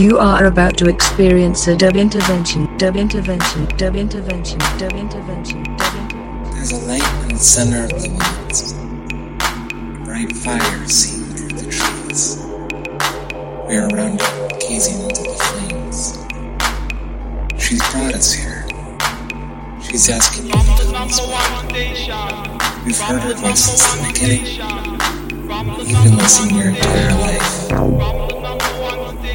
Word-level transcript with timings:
You 0.00 0.16
are 0.16 0.46
about 0.46 0.78
to 0.78 0.88
experience 0.88 1.66
a 1.68 1.76
dub 1.76 1.94
intervention, 1.94 2.74
dub 2.78 2.96
intervention, 2.96 3.66
dub 3.76 3.96
intervention, 3.96 4.58
dub 4.78 4.94
intervention, 4.94 4.94
dub 4.94 4.94
intervention. 4.94 5.62
There's 6.54 6.72
a 6.72 6.78
light 6.86 7.22
in 7.24 7.28
the 7.28 7.38
center 7.38 7.84
of 7.84 7.90
the 7.90 8.08
woods. 8.08 8.72
A 8.72 8.76
bright 10.02 10.32
fire 10.32 10.88
seen 10.88 11.26
through 11.36 11.48
the 11.50 11.70
trees. 11.70 12.38
We 13.68 13.76
are 13.76 13.88
around 13.94 14.22
it, 14.22 14.60
gazing 14.66 15.02
into 15.02 15.22
the 15.22 15.36
flames. 15.36 16.16
She's 17.62 17.82
brought 17.92 18.14
us 18.14 18.32
here. 18.32 18.64
She's 19.82 20.08
asking 20.08 20.46
you 20.46 20.52
to 20.52 20.58
do 20.60 20.92
this. 20.96 21.20
We've 22.86 22.98
heard 22.98 23.20
her 23.20 23.34
voice 23.34 23.64
since 23.64 23.84
the 23.92 24.06
beginning. 24.08 24.46
You've 25.86 26.04
been 26.04 26.16
listening 26.16 26.56
your 26.56 26.68
entire 26.70 27.12
life. 27.20 28.29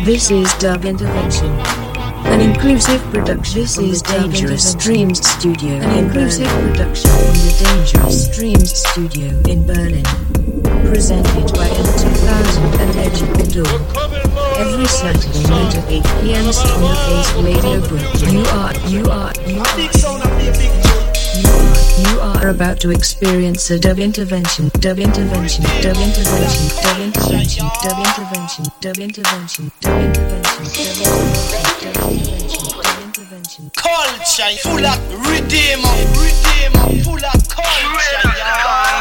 This 0.04 0.30
is 0.30 0.52
Dub 0.56 0.86
Intervention. 0.86 1.50
An 2.26 2.42
inclusive 2.42 3.02
production. 3.12 3.62
This 3.62 3.78
is 3.78 4.02
Dangerous 4.02 4.76
Dreams 4.76 5.26
Studio. 5.26 5.76
An 5.76 6.06
inclusive 6.06 6.48
production 6.48 7.10
from 7.10 7.34
the 7.34 7.64
Dangerous 7.64 8.36
Dreams 8.36 8.74
Studio 8.74 9.28
in 9.48 9.66
Berlin. 9.66 10.04
Presented 10.90 11.54
by 11.54 11.68
M2000 11.70 12.80
and 12.80 12.96
Edge 12.98 13.54
Door. 13.54 13.80
Every 14.58 14.86
Saturday 14.86 15.44
night 15.50 15.76
at 15.76 15.90
8 15.90 16.04
p.m. 16.22 16.46
on 16.46 16.82
the 16.82 16.96
Face 17.08 17.32
Radio 17.44 17.80
Group. 17.88 18.34
You 18.34 18.44
are, 18.52 18.74
you 18.90 19.06
are, 19.10 19.34
you 19.48 19.62
are. 19.62 20.75
You 21.98 22.20
are 22.20 22.50
about 22.50 22.80
to 22.82 22.90
experience 22.92 23.70
a 23.72 23.80
dub 23.80 24.00
intervention, 24.00 24.70
dub 24.80 25.00
intervention, 25.00 25.64
dub 25.82 25.96
intervention, 25.96 26.68
dub 26.84 27.00
intervention, 27.00 27.68
dub 27.82 27.98
intervention, 28.00 28.66
dub 28.82 28.98
intervention, 29.00 29.72
dub 29.82 29.98
intervention, 30.02 30.52
dub 30.76 31.06
intervention, 33.00 33.72
Culture 33.76 34.52
full 34.64 34.86
of 34.86 35.00
redeemer, 35.30 35.96
redeemer, 36.20 36.86
full 37.04 37.24
of 37.24 37.40
culture. 37.48 38.28
y'all. 38.36 39.00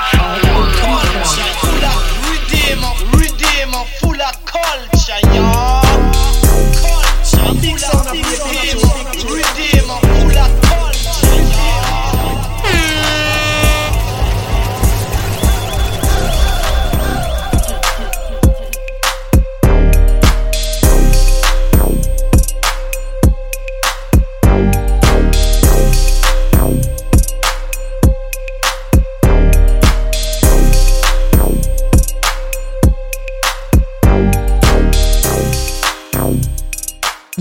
Culture 0.78 1.50
full 1.59 1.84
of 1.84 1.99
redeemer, 2.31 2.93
redeemer, 3.19 3.82
full 3.99 4.21
of 4.22 4.34
culture, 4.47 5.21
y'all. 5.34 5.82
Culture 7.25 7.55
full 7.59 7.99
of 7.99 8.12
redeemer. 8.12 8.83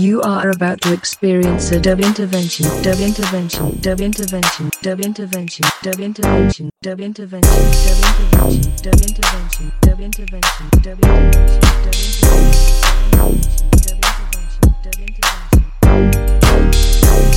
You 0.04 0.20
are 0.20 0.50
about 0.50 0.82
to 0.82 0.92
experience 0.92 1.72
a 1.72 1.80
dub 1.80 1.98
intervention, 1.98 2.66
dub 2.82 3.00
intervention, 3.00 3.80
dub 3.80 4.02
intervention, 4.02 4.68
dub 4.82 5.00
intervention, 5.00 5.70
dub 5.80 5.90
intervention, 5.90 5.90
dub 5.92 5.98
intervention, 5.98 6.70
dub 6.82 7.00
intervention, 7.00 8.60
dub 8.82 9.00
intervention, 9.00 9.00
dub 9.00 9.00
intervention, 9.00 9.72
dub 9.80 10.00
intervention, 10.00 10.68
dub 10.82 11.00
intervention, 11.00 11.56
dub 13.80 14.04
intervention, 14.04 14.74
dub 14.82 15.00
intervention. 15.00 17.33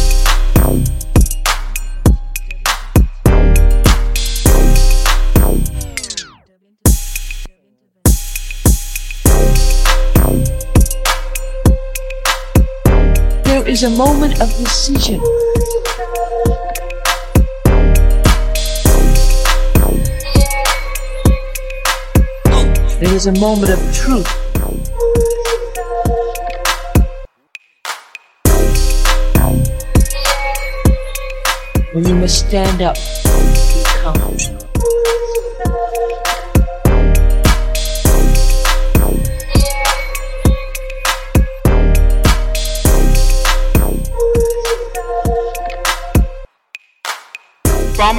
Is 13.78 13.84
a 13.84 13.90
moment 13.92 14.42
of 14.42 14.50
decision. 14.58 15.22
There 23.00 23.14
is 23.14 23.28
a 23.28 23.34
moment 23.34 23.72
of 23.72 23.80
truth. 23.94 24.28
When 31.94 32.08
you 32.08 32.16
must 32.16 32.48
stand 32.48 32.82
up, 32.82 32.96
be 32.96 34.67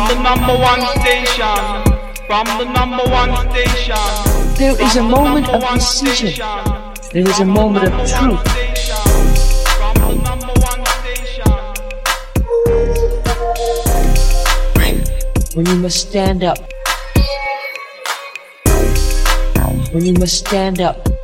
the 0.08 0.22
number 0.22 0.56
one 0.56 0.82
station. 1.00 1.58
From 2.26 2.46
the 2.58 2.64
number 2.72 3.04
one 3.04 3.32
station. 3.50 3.94
There 4.56 4.80
is 4.80 4.96
a 4.96 5.02
moment 5.02 5.48
of 5.50 5.62
decision. 5.74 6.32
There 7.12 7.28
is 7.28 7.40
a 7.40 7.44
moment 7.44 7.92
of 7.92 8.08
truth. 8.08 8.42
From 9.76 9.94
the 9.94 10.14
number 10.22 10.54
one 10.60 10.84
station 10.86 11.78
when 15.54 15.66
you 15.66 15.76
must 15.76 16.08
stand 16.08 16.44
up. 16.44 16.58
When 19.92 20.04
you 20.04 20.14
must 20.14 20.46
stand 20.46 20.80
up. 20.80 21.17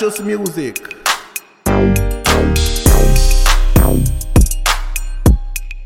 Music. 0.00 0.96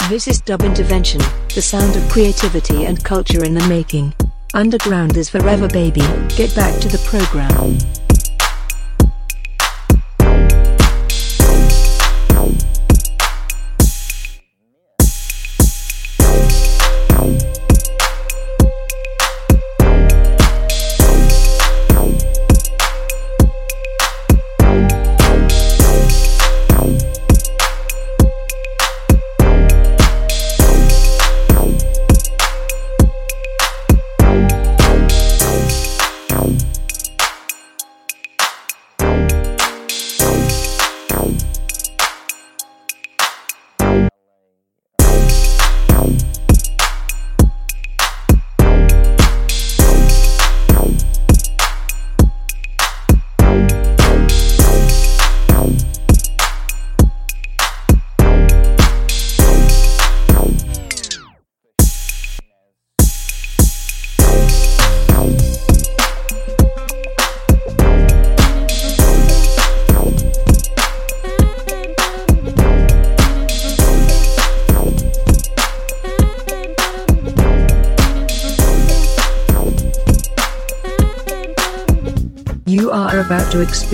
This 0.08 0.28
is 0.28 0.40
Dub 0.40 0.62
Intervention, 0.62 1.20
the 1.52 1.60
sound 1.60 1.96
of 1.96 2.08
creativity 2.10 2.84
and 2.84 3.02
culture 3.02 3.42
in 3.42 3.54
the 3.54 3.66
making. 3.68 4.14
Underground 4.54 5.16
is 5.16 5.28
forever, 5.28 5.66
baby. 5.66 6.02
Get 6.36 6.54
back 6.54 6.80
to 6.82 6.88
the 6.88 7.02
program. 7.04 7.76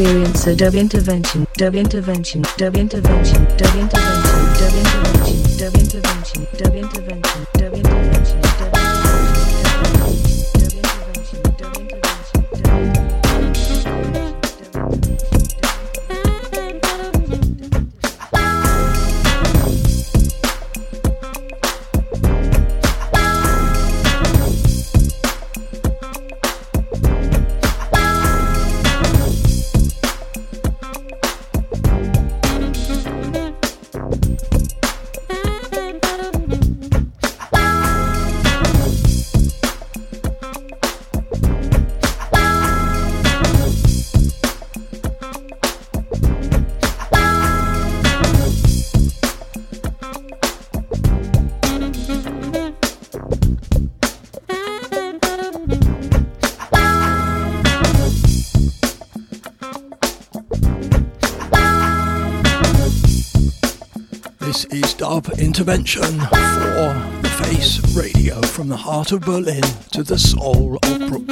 Dub 0.00 0.75
intervention, 0.75 1.47
dub 1.57 1.75
intervention, 1.75 2.42
dub 2.57 2.76
intervention, 2.76 3.45
dub 3.59 3.76
intervention, 3.76 4.57
dub 4.59 4.75
intervention, 4.75 5.10
Intervention 65.61 66.21
for 66.21 66.95
The 67.21 67.29
Face 67.43 67.95
Radio 67.95 68.40
from 68.40 68.69
the 68.69 68.79
heart 68.79 69.12
of 69.12 69.21
Berlin 69.21 69.61
to 69.90 70.02
the 70.02 70.19
soul 70.19 70.79
of 70.83 70.99
Brooklyn. 71.00 71.29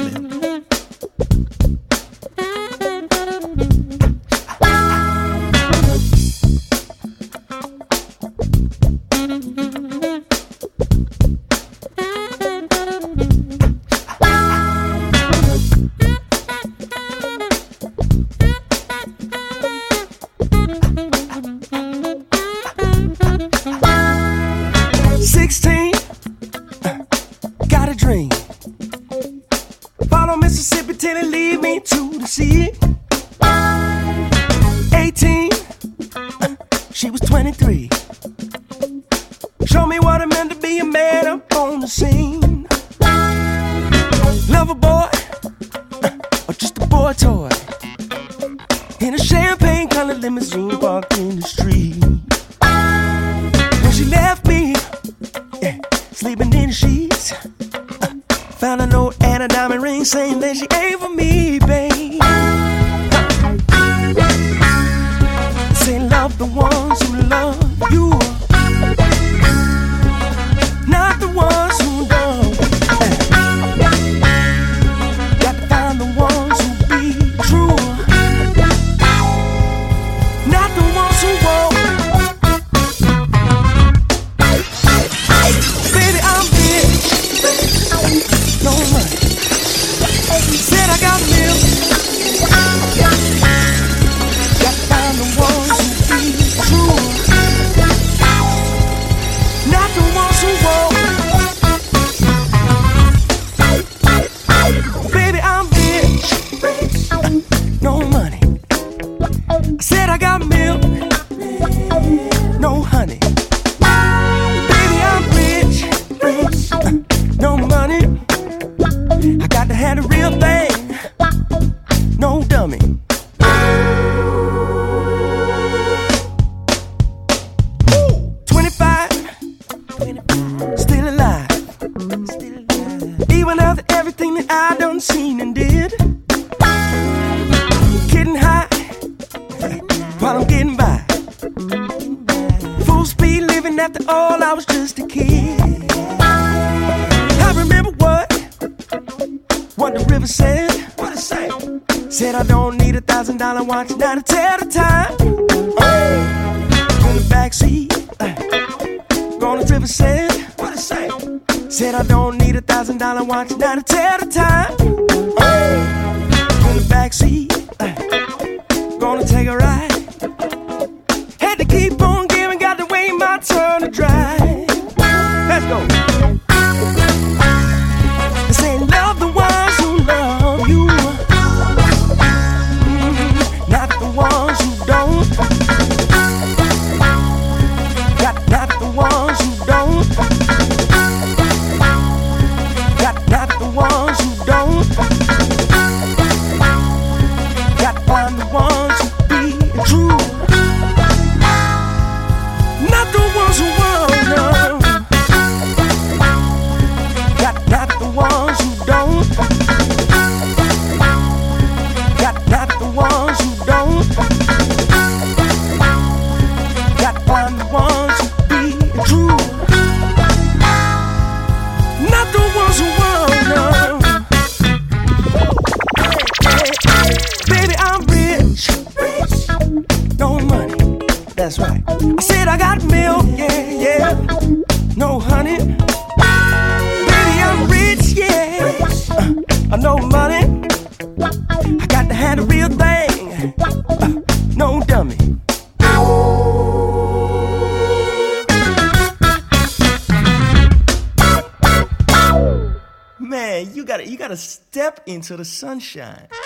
Into 255.29 255.37
the 255.37 255.45
sunshine. 255.45 256.38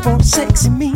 For 0.00 0.22
sexy 0.22 0.70
me. 0.70 0.95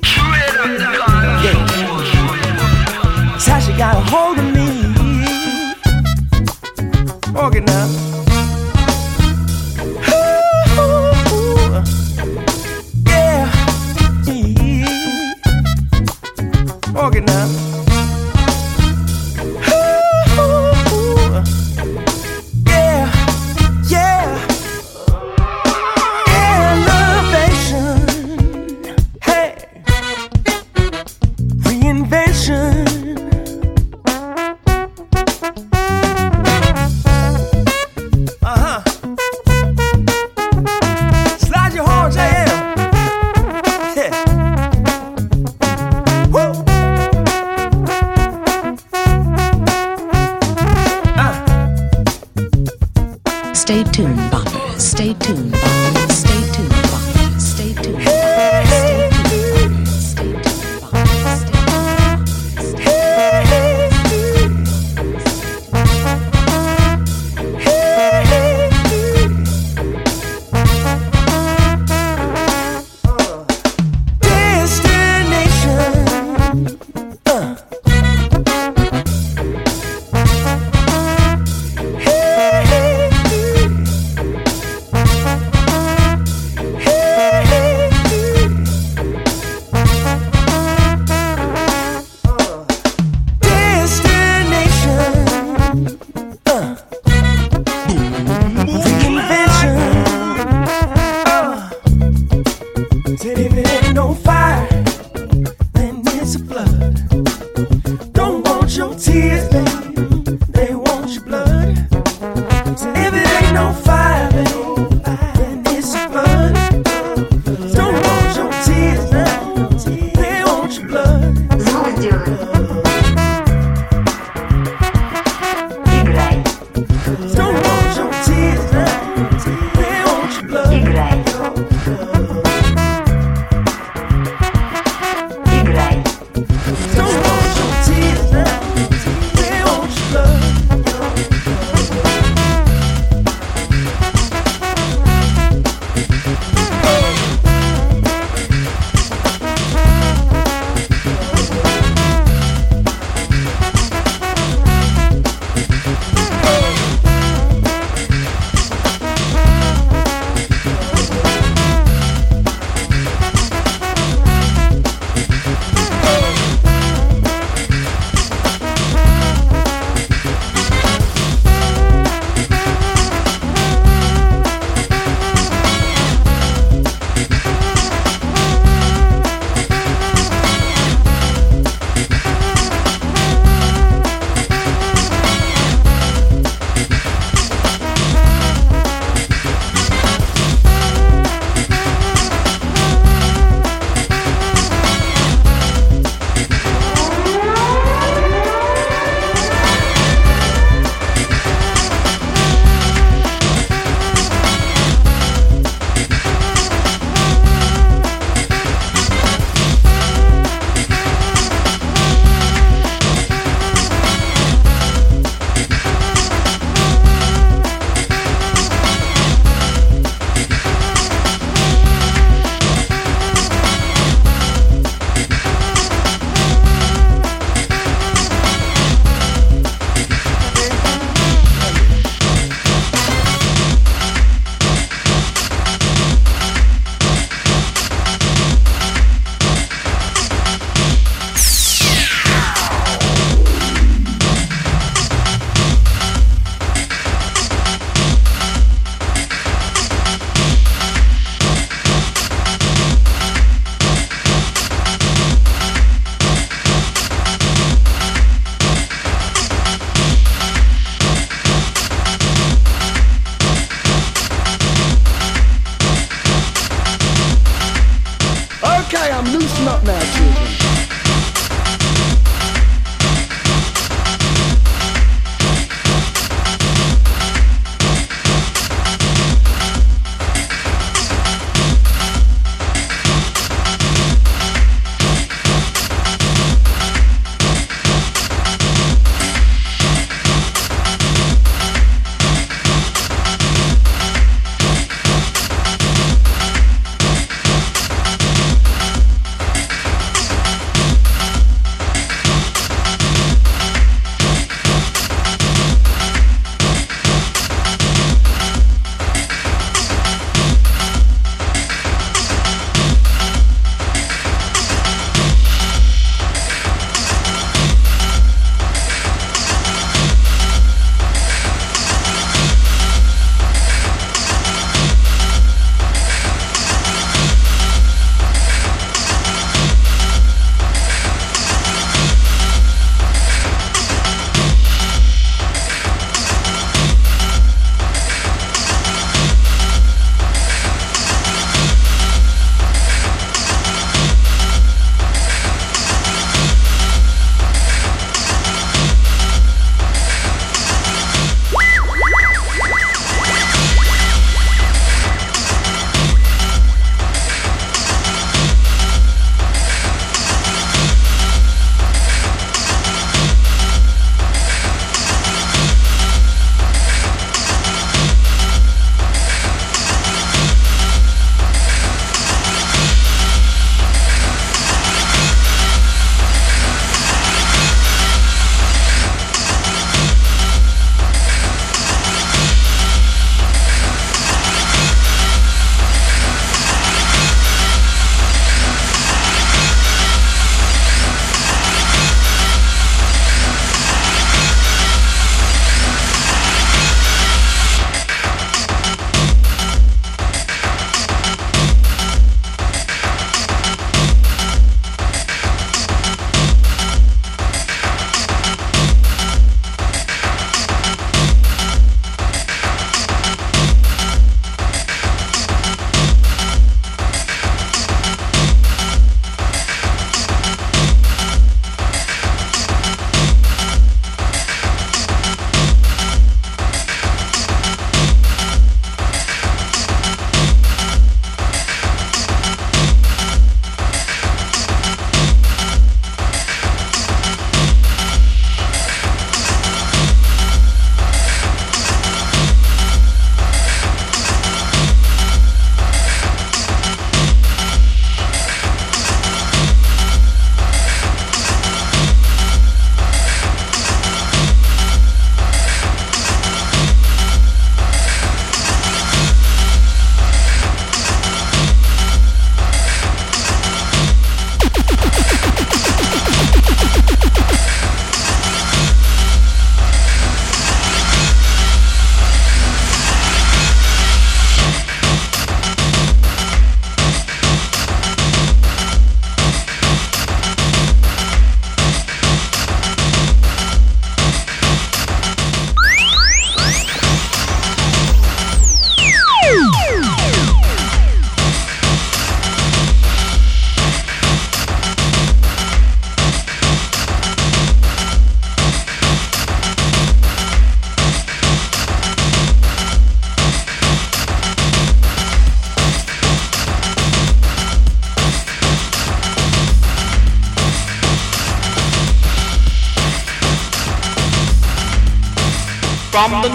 Got 3.81 3.95
a 3.95 3.99
hold 4.11 4.37
of 4.37 4.45
me. 4.53 4.67
Organ 7.35 7.65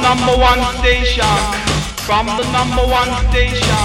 number 0.09 0.37
one 0.38 0.62
station. 0.79 1.37
From 2.07 2.27
the 2.38 2.47
number 2.53 2.85
one 2.87 3.11
station. 3.31 3.76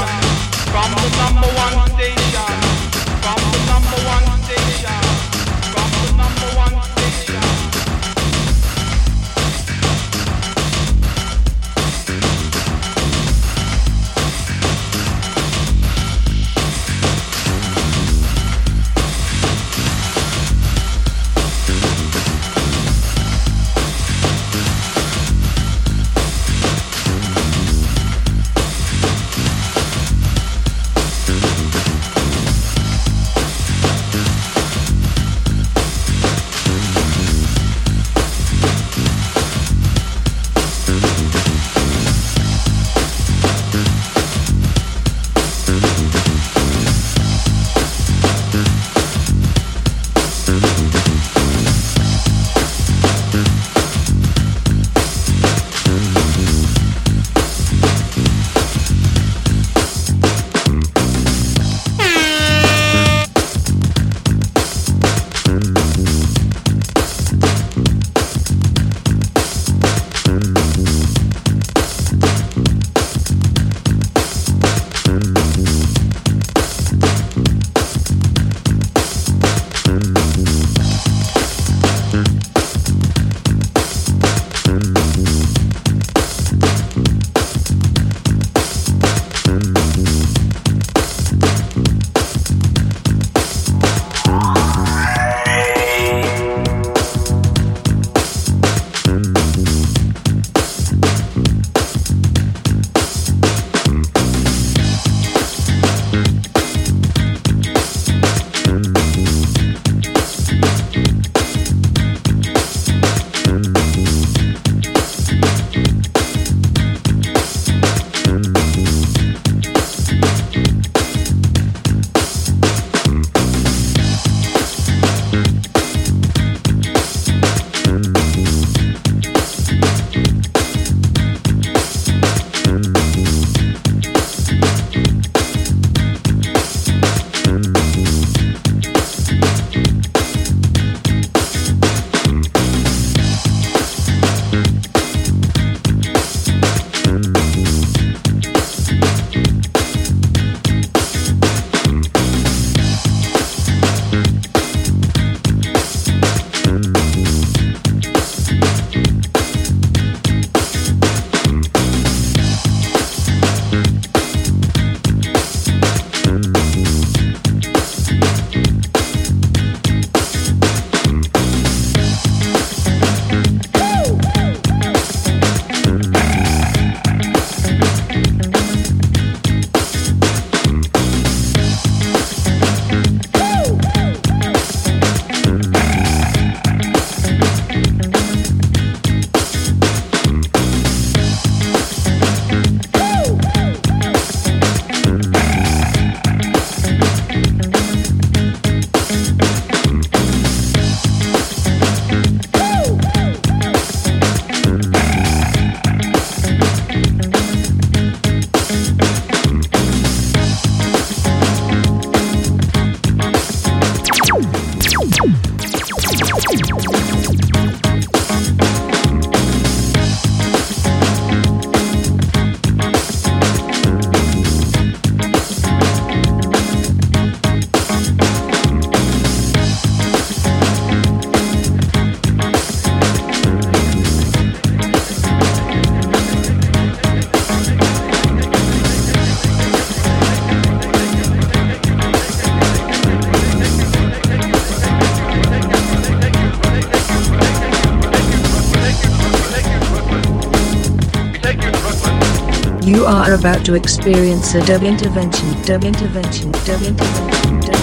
Are 253.11 253.33
about 253.33 253.65
to 253.65 253.73
experience 253.73 254.53
a 254.55 254.65
dub 254.65 254.83
intervention, 254.83 255.61
dub 255.63 255.83
intervention, 255.83 256.49
dub 256.63 256.81
intervention, 256.81 257.59
dub 257.59 257.81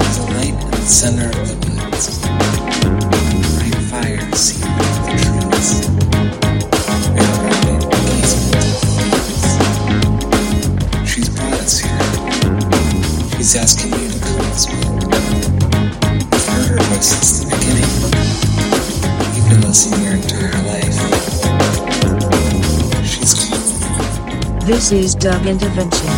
There's 0.00 0.18
a 0.18 0.26
light 0.34 0.54
in 0.60 0.70
the 0.72 0.76
center 0.78 1.28
of 1.28 1.34
the 1.34 1.40
woods. 1.40 1.49
This 24.70 24.92
is 24.92 25.16
Dub 25.16 25.46
Intervention, 25.46 26.08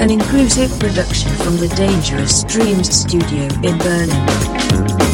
an 0.00 0.10
inclusive 0.10 0.76
production 0.80 1.30
from 1.36 1.58
the 1.58 1.68
Dangerous 1.76 2.42
Dreams 2.42 2.92
studio 2.92 3.44
in 3.62 3.78
Berlin. 3.78 5.07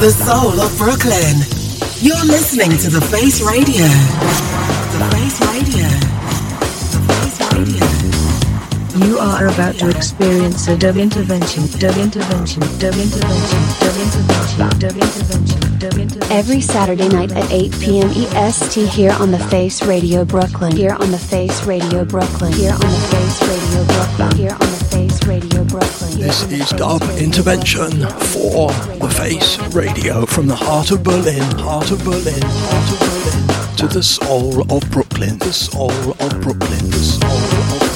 The 0.00 0.10
soul 0.10 0.58
of 0.58 0.72
Brooklyn, 0.78 1.36
you're 2.00 2.24
listening 2.24 2.70
to 2.78 2.88
The 2.88 3.02
Face 3.12 3.42
Radio. 3.42 3.84
The 4.96 5.04
Face 5.12 5.38
Radio. 5.44 5.84
The 6.88 7.00
Face 7.12 7.36
Radio. 7.52 9.06
You 9.06 9.18
are 9.18 9.48
about 9.48 9.74
to 9.76 9.90
experience 9.90 10.68
a 10.68 10.76
dub 10.78 10.96
intervention, 10.96 11.66
dub 11.78 11.98
intervention, 11.98 12.62
dub 12.78 12.94
intervention, 12.96 13.60
dub 13.76 13.96
intervention, 14.00 14.78
dub 14.78 14.96
intervention, 14.96 15.78
dub 15.78 15.92
intervention. 15.92 16.32
Every 16.32 16.62
Saturday 16.62 17.08
night 17.08 17.32
at 17.32 17.50
8 17.52 17.70
p.m. 17.80 18.08
EST 18.08 18.88
here 18.88 19.12
on 19.20 19.30
the 19.30 19.38
Face 19.50 19.84
Radio 19.84 20.24
Brooklyn. 20.24 20.74
Here 20.74 20.96
on 20.98 21.10
the 21.10 21.18
Face 21.18 21.66
Radio 21.66 22.06
Brooklyn. 22.06 22.54
Here 22.54 22.72
on 22.72 22.80
the 22.80 23.04
Face 23.12 23.42
Radio 23.42 23.84
Brooklyn. 23.84 24.36
Here 24.38 24.52
on 24.52 24.60
the 24.60 24.79
Face 25.20 25.28
Radio 25.28 25.64
Brooklyn. 25.64 26.12
Here 26.12 26.26
This 26.26 26.42
is 26.44 26.70
Face 26.70 26.72
Dub 26.72 27.02
Intervention 27.18 28.06
for 28.32 28.70
the 28.98 29.08
Face 29.16 29.58
Radio 29.74 30.26
from 30.26 30.46
the 30.46 30.54
heart 30.54 30.90
of 30.90 31.02
Berlin, 31.02 31.42
heart 31.58 31.90
of 31.90 32.04
Berlin, 32.04 32.42
heart 32.42 32.92
of 32.92 32.98
Berlin 33.00 33.46
to 33.76 33.86
the 33.86 34.02
soul 34.02 34.62
of 34.72 34.90
Brooklyn, 34.90 35.38
the 35.38 35.52
soul 35.52 35.90
of 35.90 36.40
Brooklyn, 36.40 36.90
the 36.90 36.98
soul 36.98 37.30
of 37.30 37.68
Brooklyn. 37.68 37.90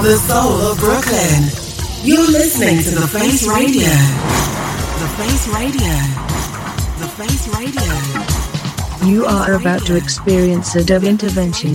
From 0.00 0.08
the 0.08 0.16
soul 0.16 0.52
of 0.62 0.78
Brooklyn, 0.78 1.42
you're 2.02 2.26
listening 2.26 2.82
to 2.84 2.90
The 3.00 3.06
Face 3.06 3.46
Radio. 3.46 3.90
The 4.96 5.08
Face 5.18 5.46
Radio. 5.52 5.92
The 6.96 7.08
Face 7.20 7.46
Radio. 7.54 9.12
You 9.12 9.26
are 9.26 9.52
about 9.56 9.84
to 9.84 9.96
experience 9.96 10.74
a 10.74 10.82
dub 10.82 11.04
intervention, 11.04 11.74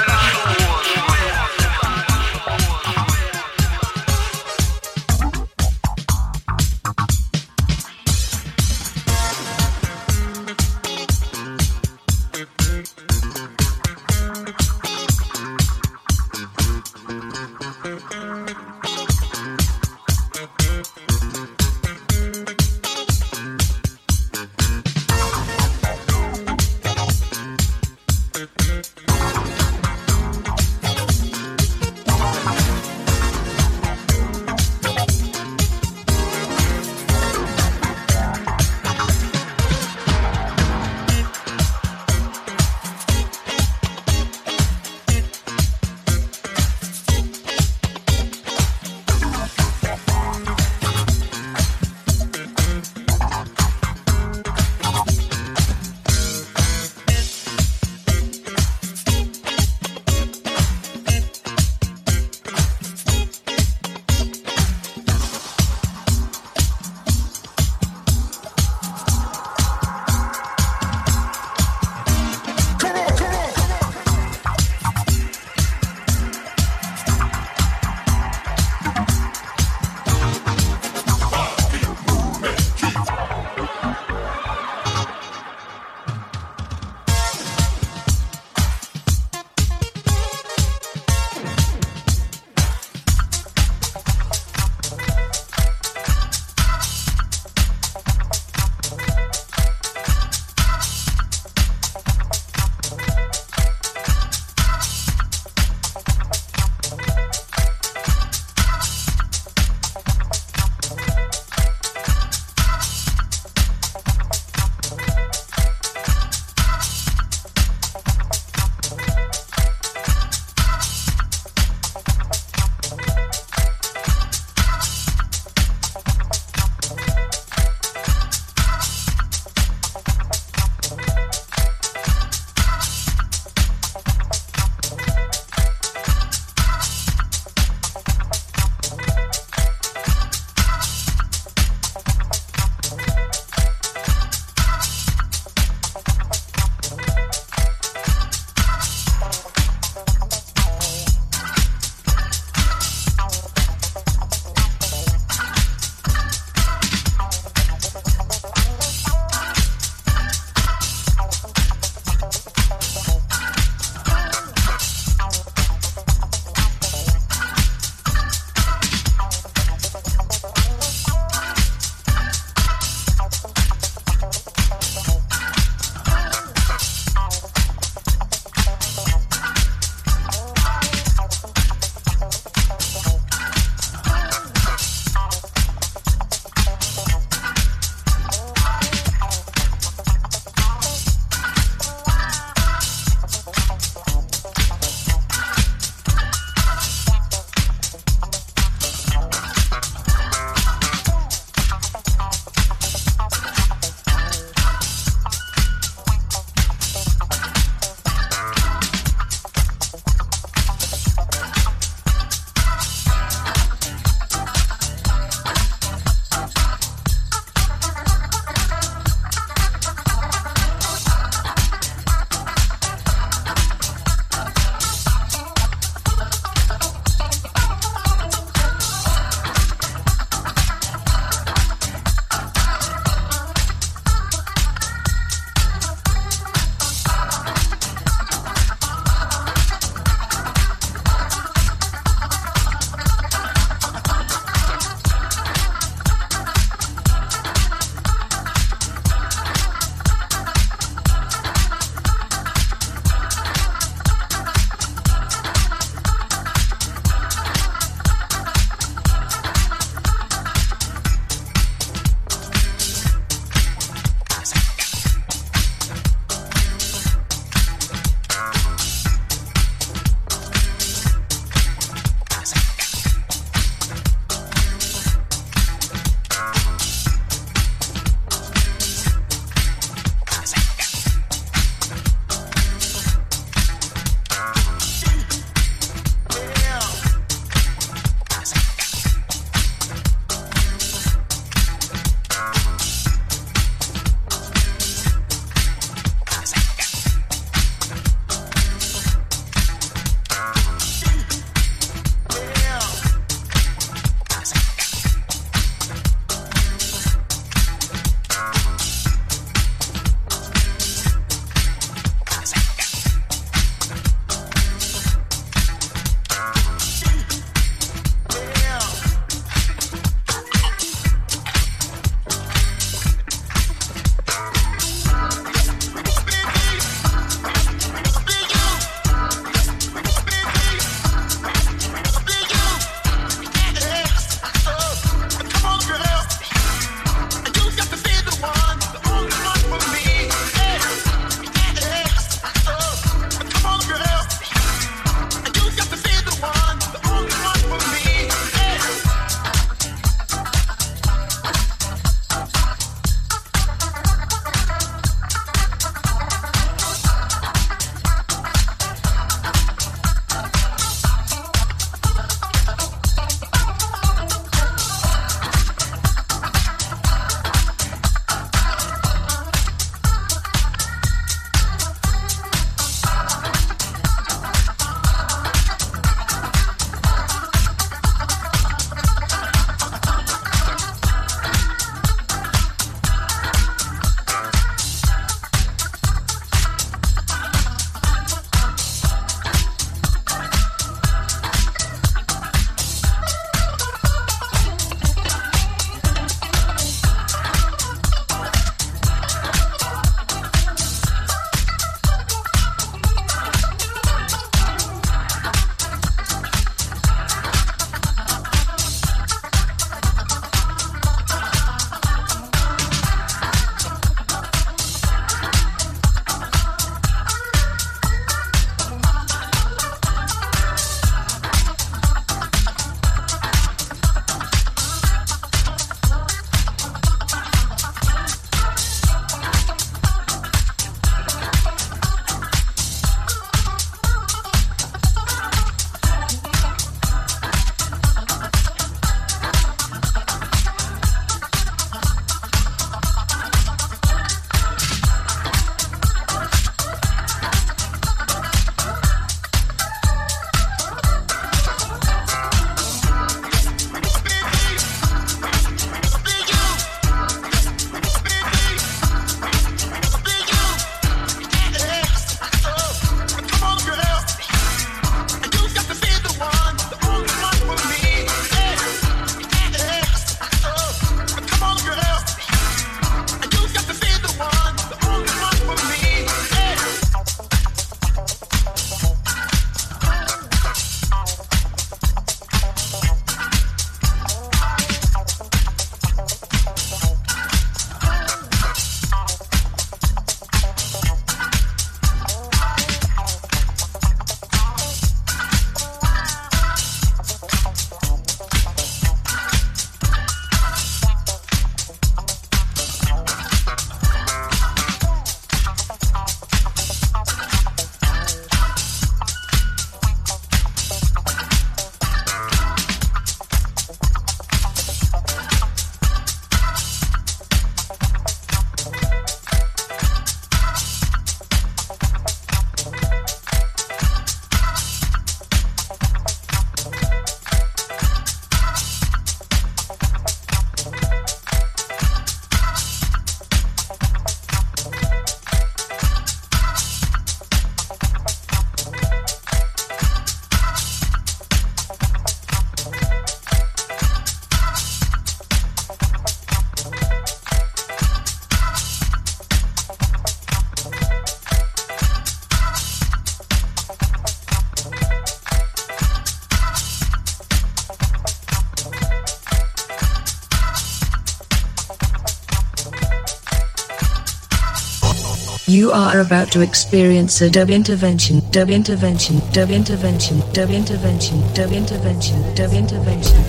You 565.71 565.93
are 565.93 566.19
about 566.19 566.51
to 566.51 566.59
experience 566.59 567.39
a 567.39 567.49
dub 567.49 567.69
intervention, 567.69 568.41
dub 568.51 568.69
intervention, 568.69 569.39
dub 569.53 569.69
intervention, 569.69 570.41
dub 570.51 570.51
intervention, 570.51 570.51
dub 570.51 570.69
intervention, 570.69 571.39
dub 571.53 571.71
intervention, 571.71 572.41
dub 572.55 572.73
intervention, 572.73 573.41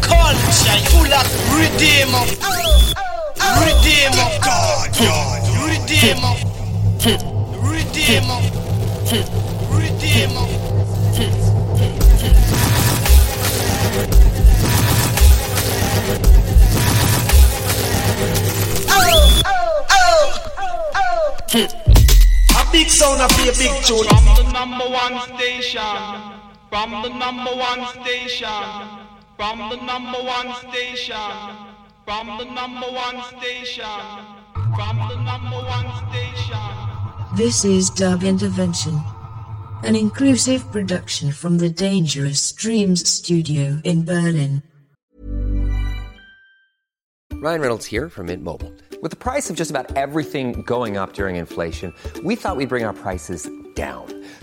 Culture 0.00 0.80
full 0.88 1.12
of 1.12 1.28
redeemer. 1.60 2.24
Redeemer. 3.60 4.28
Redeemer. 5.68 6.34
Redeemer. 7.68 9.45
Tune. 23.86 24.04
From 24.04 24.24
the 24.36 24.52
number 24.52 24.84
one 24.84 25.20
station. 25.36 25.80
From 26.70 26.90
the 27.02 27.08
number 27.08 27.54
one 27.54 27.86
station. 27.94 28.48
From 29.36 29.58
the 29.70 29.76
number 29.76 30.18
one 30.18 30.54
station. 30.68 31.16
From 32.04 32.38
the 32.38 32.44
number 32.44 32.88
one 32.88 33.22
station. 33.38 33.84
From 34.74 34.96
the 35.08 35.16
number 35.22 35.56
one 35.56 35.88
station. 36.10 37.36
This 37.36 37.64
is 37.64 37.90
Dub 37.90 38.24
Intervention, 38.24 38.98
an 39.84 39.94
inclusive 39.94 40.70
production 40.72 41.30
from 41.30 41.58
the 41.58 41.68
Dangerous 41.68 42.52
Dreams 42.52 43.08
studio 43.08 43.80
in 43.84 44.04
Berlin. 44.04 44.62
Ryan 47.34 47.60
Reynolds 47.60 47.86
here 47.86 48.08
from 48.08 48.26
Mint 48.26 48.42
Mobile. 48.42 48.72
With 49.02 49.10
the 49.10 49.16
price 49.16 49.50
of 49.50 49.56
just 49.56 49.70
about 49.70 49.94
everything 49.96 50.62
going 50.62 50.96
up 50.96 51.12
during 51.12 51.36
inflation, 51.36 51.92
we 52.24 52.34
thought 52.34 52.56
we'd 52.56 52.70
bring 52.70 52.84
our 52.84 52.94
prices 52.94 53.42
down. 53.44 53.55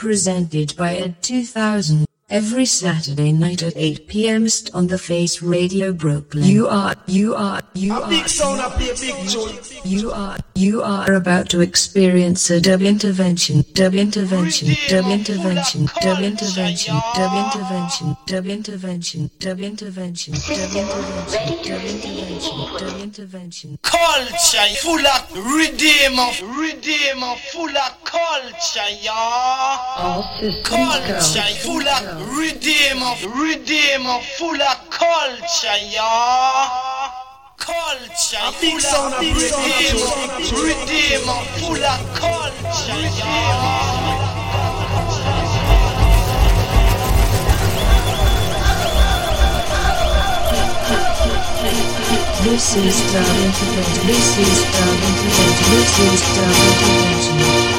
Presented 0.00 0.74
by 0.78 0.96
Ed 0.96 1.20
2000. 1.20 2.09
Every 2.30 2.64
Saturday 2.64 3.32
night 3.32 3.60
at 3.64 3.72
8 3.76 4.06
p.m. 4.06 4.46
on 4.72 4.86
the 4.86 4.98
Face 4.98 5.42
Radio 5.42 5.92
Brooklyn. 5.92 6.44
You 6.44 6.68
are, 6.68 6.94
you 7.06 7.34
are, 7.34 7.60
you 7.74 7.92
A 7.92 8.02
are. 8.02 8.08
big 8.08 8.28
sound 8.28 8.60
a 8.60 8.78
big 8.78 8.94
tune. 8.96 9.58
You 9.82 10.12
are, 10.12 10.38
you 10.54 10.80
are 10.80 11.12
about 11.14 11.48
to 11.50 11.60
experience 11.60 12.48
a 12.50 12.60
dub 12.60 12.82
intervention, 12.82 13.64
dub 13.72 13.94
intervention, 13.94 14.68
dub 14.88 15.06
intervention, 15.06 15.86
dub 16.00 16.20
intervention, 16.20 17.02
dub 17.16 17.34
intervention, 17.42 18.14
dub 18.28 18.46
intervention, 18.46 18.60
dub 18.68 18.78
intervention, 18.78 19.30
dub 19.40 19.58
intervention, 19.58 20.34
dub 21.64 21.82
intervention, 21.82 22.78
dub 22.78 23.00
intervention. 23.02 23.78
Culture 23.82 24.68
full 24.78 25.04
of 25.04 25.32
redeemer. 25.56 26.30
Redeemer 26.60 27.34
full 27.50 27.76
of 27.76 28.04
culture, 28.04 28.90
y'all. 29.02 30.22
Culture 30.62 31.42
full 31.58 31.88
of 31.88 32.19
Redeem, 32.20 33.00
Redeemer, 33.34 34.20
full 34.36 34.60
of 34.60 34.90
culture, 34.90 35.78
y'all. 35.88 37.10
Culture, 37.56 38.36
I 38.40 38.50
think 38.52 38.80
full 38.82 39.08
of 39.08 39.20
redeem 39.20 39.96
Redeemer, 40.52 41.40
full 41.56 41.82
of 41.82 42.00
culture, 42.14 43.00
y'all. 43.16 44.20
Lucy's 52.44 53.00
down 53.12 53.36
into 53.40 53.64
bed, 53.72 53.88
Lucy's 54.06 54.62
down 54.72 54.96
into 55.08 55.28
bed, 55.36 55.56
Lucy's 55.72 56.22
down 56.36 56.54
into 56.68 57.32
bed. 57.38 57.69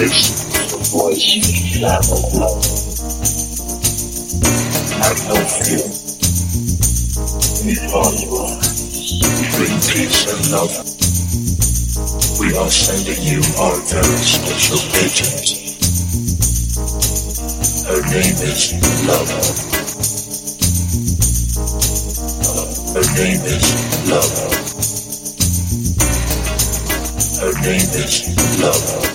Is 0.00 0.32
the 0.72 0.80
voice 0.96 1.28
you 1.36 1.44
travel 1.76 2.24
with. 2.32 2.64
Have 4.96 5.20
no 5.28 5.36
fear. 5.60 5.84
We 7.68 7.76
are 7.84 8.12
you 8.16 8.32
are. 8.32 8.56
We 9.36 9.44
bring 9.60 9.76
peace 9.92 10.24
and 10.24 10.40
love. 10.56 10.72
We 12.40 12.56
are 12.56 12.70
sending 12.70 13.20
you 13.20 13.44
our 13.60 13.76
very 13.92 14.24
special 14.24 14.80
agent. 15.04 15.68
Her 17.84 18.00
name 18.08 18.40
is 18.40 18.72
Love. 19.04 19.28
Her 22.96 23.04
name 23.20 23.44
is 23.44 23.66
Love. 24.08 24.32
Her 27.36 27.52
name 27.60 27.90
is. 28.00 28.60
Love. 28.62 29.09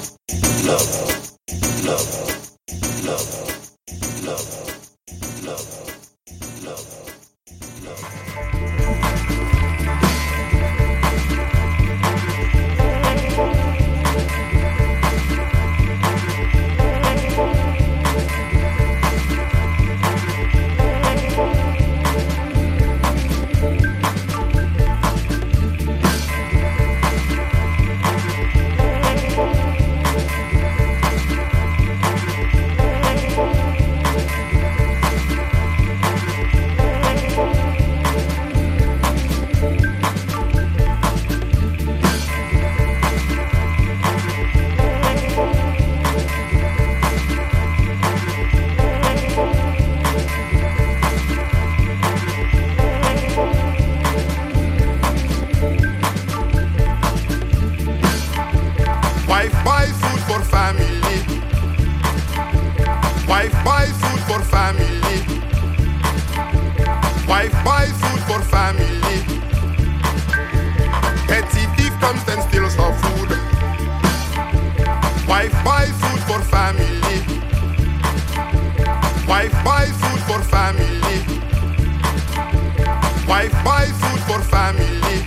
for 84.28 84.42
family. 84.42 85.22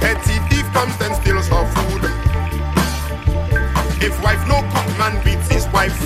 Petty 0.00 0.38
thief 0.48 0.66
comes 0.72 1.00
and 1.00 1.14
steals 1.16 1.48
her 1.48 1.66
food. 1.74 2.02
If 4.02 4.20
wife 4.22 4.44
no 4.48 4.62
cook, 4.72 4.88
man 4.98 5.22
beats 5.24 5.48
his 5.48 5.66
wife. 5.68 6.00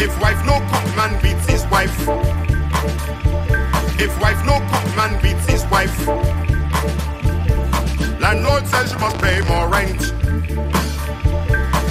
If 0.00 0.18
wife 0.20 0.42
no 0.46 0.60
cook, 0.70 0.86
man 0.96 1.20
beats 1.22 1.46
his 1.46 1.66
wife. 1.66 1.98
If 4.00 4.12
wife 4.20 4.42
no 4.46 4.60
cook, 4.70 4.86
man 4.96 5.20
beats 5.22 5.46
his 5.46 5.64
wife. 5.66 6.06
Landlord 8.18 8.66
says 8.66 8.92
you 8.92 8.98
must 8.98 9.18
pay 9.18 9.40
more 9.42 9.68
rent. 9.68 10.00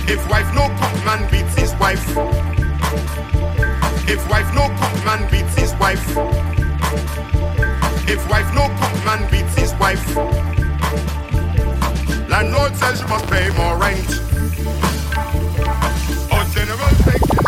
If 0.10 0.28
wife 0.30 0.52
no 0.56 0.70
cook, 0.80 1.06
man 1.06 1.30
beats 1.30 1.56
his 1.56 1.74
wife. 1.76 2.08
If 4.08 4.28
wife 4.30 4.52
no 4.56 4.70
cook, 4.80 5.06
man 5.06 5.30
beats 5.30 5.56
his 5.56 5.74
wife. 5.76 6.65
If 8.08 8.30
wife 8.30 8.54
no 8.54 8.68
cook, 8.80 8.96
man 9.06 9.30
beats 9.32 9.56
his 9.56 9.74
wife. 9.76 10.16
Landlord 12.30 12.76
says 12.76 13.00
she 13.00 13.08
must 13.08 13.28
pay 13.28 13.50
more 13.58 13.78
rent. 13.78 14.10
Oh, 16.32 16.44
general 16.54 16.90
takes 17.06 17.30
his 17.30 17.46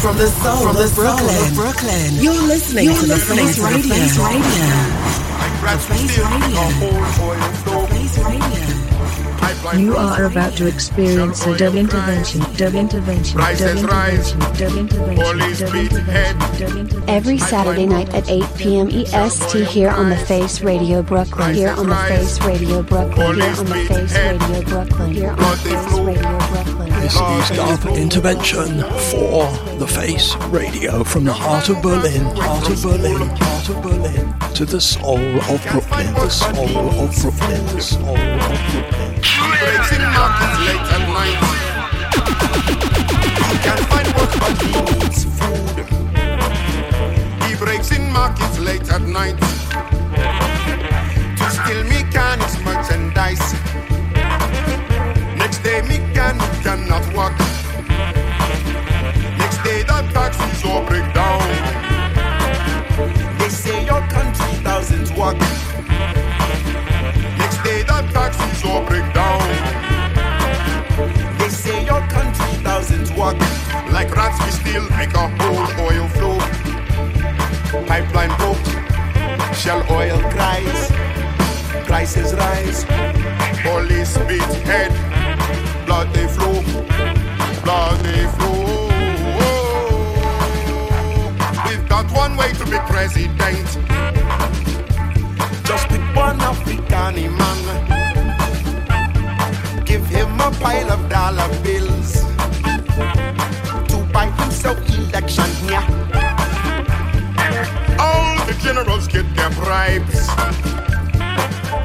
From 0.00 0.16
the 0.18 0.28
soul, 0.28 0.62
From 0.66 0.76
the 0.76 0.84
of, 0.84 0.90
soul 0.90 1.06
of 1.08 1.14
Brooklyn. 1.14 1.54
Brooklyn. 1.54 2.14
You're 2.22 2.42
listening 2.42 2.84
You're 2.84 3.00
to 3.00 3.06
the 3.06 3.14
listening 3.14 3.46
Face 3.46 3.56
to 3.56 3.62
the 3.62 3.68
Face 3.68 4.18
Radio. 4.18 4.38
The 4.38 4.44
Face 5.64 5.88
Radio. 5.88 6.14
The 6.14 6.38
Face 6.48 7.18
Radio. 7.68 7.83
You 9.72 9.96
are 9.96 10.26
about 10.26 10.52
to 10.58 10.66
experience 10.66 11.44
a 11.46 11.56
dub 11.56 11.74
intervention, 11.74 12.40
dub 12.56 12.74
intervention, 12.74 13.38
dub 13.38 13.46
rise. 13.48 13.62
intervention, 13.62 14.38
dub 14.38 14.76
intervention, 14.76 15.24
Police 15.24 15.60
dub 15.60 15.74
intervention. 15.74 17.08
Every 17.08 17.38
Saturday 17.38 17.86
night 17.86 18.14
at 18.14 18.28
8 18.28 18.44
p.m. 18.58 18.88
EST 18.90 19.66
here 19.66 19.88
on 19.90 20.10
the 20.10 20.16
Face 20.16 20.60
Radio 20.60 21.02
Brooklyn. 21.02 21.54
Here 21.54 21.70
on 21.70 21.88
the 21.88 21.96
Face 21.96 22.38
Radio 22.42 22.82
Brooklyn. 22.82 23.40
Here 23.40 23.56
on 23.56 23.64
the 23.64 23.84
Face 23.86 24.14
Radio 24.14 24.62
Brooklyn. 24.62 25.12
Here 25.12 25.30
on 25.30 25.36
the 25.38 25.56
Face 25.56 25.98
Radio 25.98 26.38
Brooklyn. 26.38 26.73
This 27.04 27.20
is 27.20 27.50
Dub 27.58 27.84
Intervention 27.98 28.80
for 29.10 29.44
the 29.76 29.86
Face 29.86 30.34
Radio 30.48 31.04
from 31.04 31.24
the 31.24 31.34
heart 31.34 31.68
of 31.68 31.82
Berlin, 31.82 32.24
heart 32.34 32.70
of 32.70 32.82
Berlin, 32.82 33.28
heart 33.36 33.68
of 33.68 33.82
Berlin 33.82 34.34
to 34.54 34.64
the 34.64 34.80
soul 34.80 35.18
of 35.18 35.62
Brooklyn, 35.70 36.14
the 36.14 36.30
soul 36.30 36.78
of 36.78 37.14
Brooklyn, 37.20 37.66
the 37.66 37.80
soul 37.82 38.16
of 38.16 38.40
Brooklyn. 38.48 39.20
He 39.20 39.30
can't 43.60 43.84
find 43.92 44.08
work 44.16 44.32
but 44.40 44.56
he 44.62 44.72
needs 44.96 45.24
food. 45.28 45.84
He 47.44 47.54
breaks 47.62 47.92
in 47.92 48.10
markets 48.12 48.58
late 48.60 48.88
at 48.90 49.02
night 49.02 49.38
to 51.36 51.50
steal 51.50 51.84
mechanics 51.84 52.56
merchandise. 52.64 53.52
Next 55.36 55.58
day 55.58 55.82
cannot 56.62 57.04
walk. 57.14 57.38
Next 59.38 59.58
day 59.62 59.82
the 59.82 59.98
taxis 60.12 60.64
all 60.64 60.84
break 60.84 61.06
down. 61.14 61.40
They 63.38 63.48
say 63.48 63.84
your 63.84 64.00
country 64.08 64.62
doesn't 64.62 65.10
work. 65.18 65.38
Next 67.38 67.58
day 67.62 67.82
the 67.82 67.98
taxis 68.12 68.64
all 68.64 68.84
break 68.86 69.06
down. 69.12 69.42
They 71.38 71.48
say 71.48 71.84
your 71.84 72.00
country 72.08 72.62
doesn't 72.62 73.10
work. 73.18 73.38
Like 73.92 74.14
rats, 74.16 74.38
we 74.44 74.50
still 74.50 74.88
make 74.98 75.14
a 75.14 75.28
whole 75.38 75.66
oil 75.86 76.08
flow. 76.08 76.38
Pipeline 77.86 78.34
broke, 78.38 78.66
shell 79.54 79.84
oil 79.90 80.18
cries, 80.30 80.90
prices 81.86 82.34
rise. 82.34 82.84
Police 83.62 84.18
beat 84.28 84.42
head, 84.68 84.92
blood 86.12 86.28
flow, 86.30 86.62
flow. 88.38 88.88
We've 91.66 91.88
got 91.88 92.10
one 92.12 92.36
way 92.36 92.52
to 92.52 92.64
be 92.64 92.78
president. 92.86 93.68
Just 95.64 95.88
pick 95.88 96.00
one 96.14 96.40
African 96.40 97.36
man. 97.38 97.60
Give 99.84 100.06
him 100.06 100.40
a 100.40 100.50
pile 100.60 100.90
of 100.92 101.08
dollar 101.08 101.48
bills 101.62 102.24
to 103.88 103.96
buy 104.12 104.26
himself 104.30 104.78
election 104.90 105.50
here. 105.66 105.86
All 107.98 108.36
the 108.46 108.54
generals 108.62 109.08
get 109.08 109.26
their 109.34 109.50
bribes. 109.50 110.26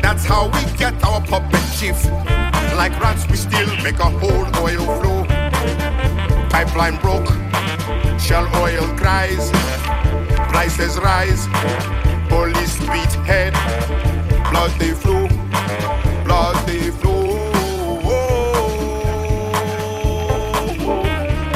That's 0.01 0.25
how 0.25 0.47
we 0.47 0.65
get 0.77 1.03
our 1.03 1.21
puppet 1.21 1.63
chief. 1.77 2.48
Like 2.79 2.97
rats, 3.01 3.27
we 3.29 3.35
still 3.35 3.67
make 3.83 3.99
a 3.99 4.09
whole 4.09 4.47
oil 4.63 4.85
flow. 5.01 5.25
Pipeline 6.49 6.95
broke, 7.01 7.27
shell 8.17 8.47
oil 8.55 8.87
cries, 8.95 9.51
prices 10.47 10.97
rise, 10.97 11.45
police 12.29 12.79
beat 12.79 13.13
head, 13.27 13.51
blood 14.49 14.71
they 14.79 14.93
flow, 14.93 15.27
blood 16.23 16.55
they 16.65 16.89
flow. 16.89 17.51